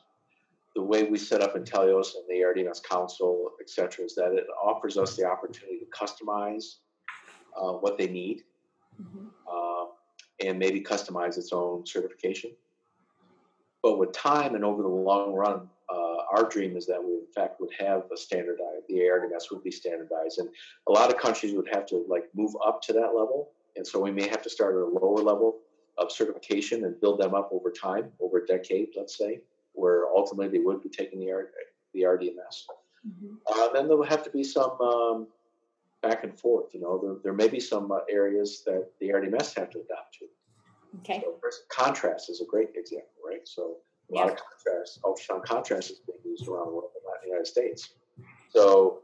[0.76, 4.44] the way we set up Inteleos and the ARDMS Council, et cetera, is that it
[4.62, 6.80] offers us the opportunity to customize
[7.58, 8.42] uh, what they need,
[9.00, 9.26] mm-hmm.
[9.50, 9.86] uh,
[10.46, 12.50] and maybe customize its own certification.
[13.82, 17.26] But with time and over the long run, uh, our dream is that we, in
[17.34, 18.84] fact, would have a standardized.
[18.88, 20.48] The ARDMS would be standardized, and
[20.88, 23.50] a lot of countries would have to like move up to that level.
[23.76, 25.58] And so we may have to start at a lower level
[25.96, 29.40] of certification and build them up over time, over a decade, let's say,
[29.72, 31.46] where ultimately they would be taking the,
[31.94, 32.64] the RDMS.
[33.06, 33.34] Mm-hmm.
[33.46, 35.28] Uh, then there will have to be some um,
[36.02, 36.74] back and forth.
[36.74, 40.18] You know, there, there may be some uh, areas that the RDMS have to adapt
[40.18, 40.26] to.
[41.00, 41.22] Okay.
[41.22, 41.34] So
[41.68, 43.46] contrast is a great example, right?
[43.46, 43.76] So
[44.10, 47.28] a lot of contrast, ultrasound contrast is being used around the world, not in the
[47.28, 47.90] United States.
[48.50, 49.00] So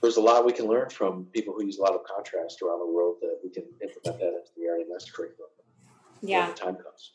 [0.00, 2.78] there's a lot we can learn from people who use a lot of contrast around
[2.80, 5.50] the world that we can implement that into the RDMS curriculum.
[6.22, 6.46] Yeah.
[6.46, 7.12] When the time comes.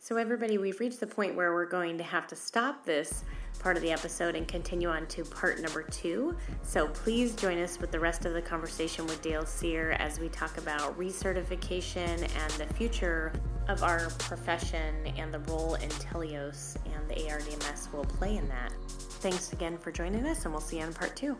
[0.00, 3.24] So, everybody, we've reached the point where we're going to have to stop this
[3.58, 6.36] part of the episode and continue on to part number two.
[6.62, 10.28] So please join us with the rest of the conversation with Dale Cyr as we
[10.28, 13.32] talk about recertification and the future
[13.68, 18.72] of our profession and the role Inteleos and the ARDMS will play in that.
[19.20, 21.36] Thanks again for joining us, and we'll see you on part two.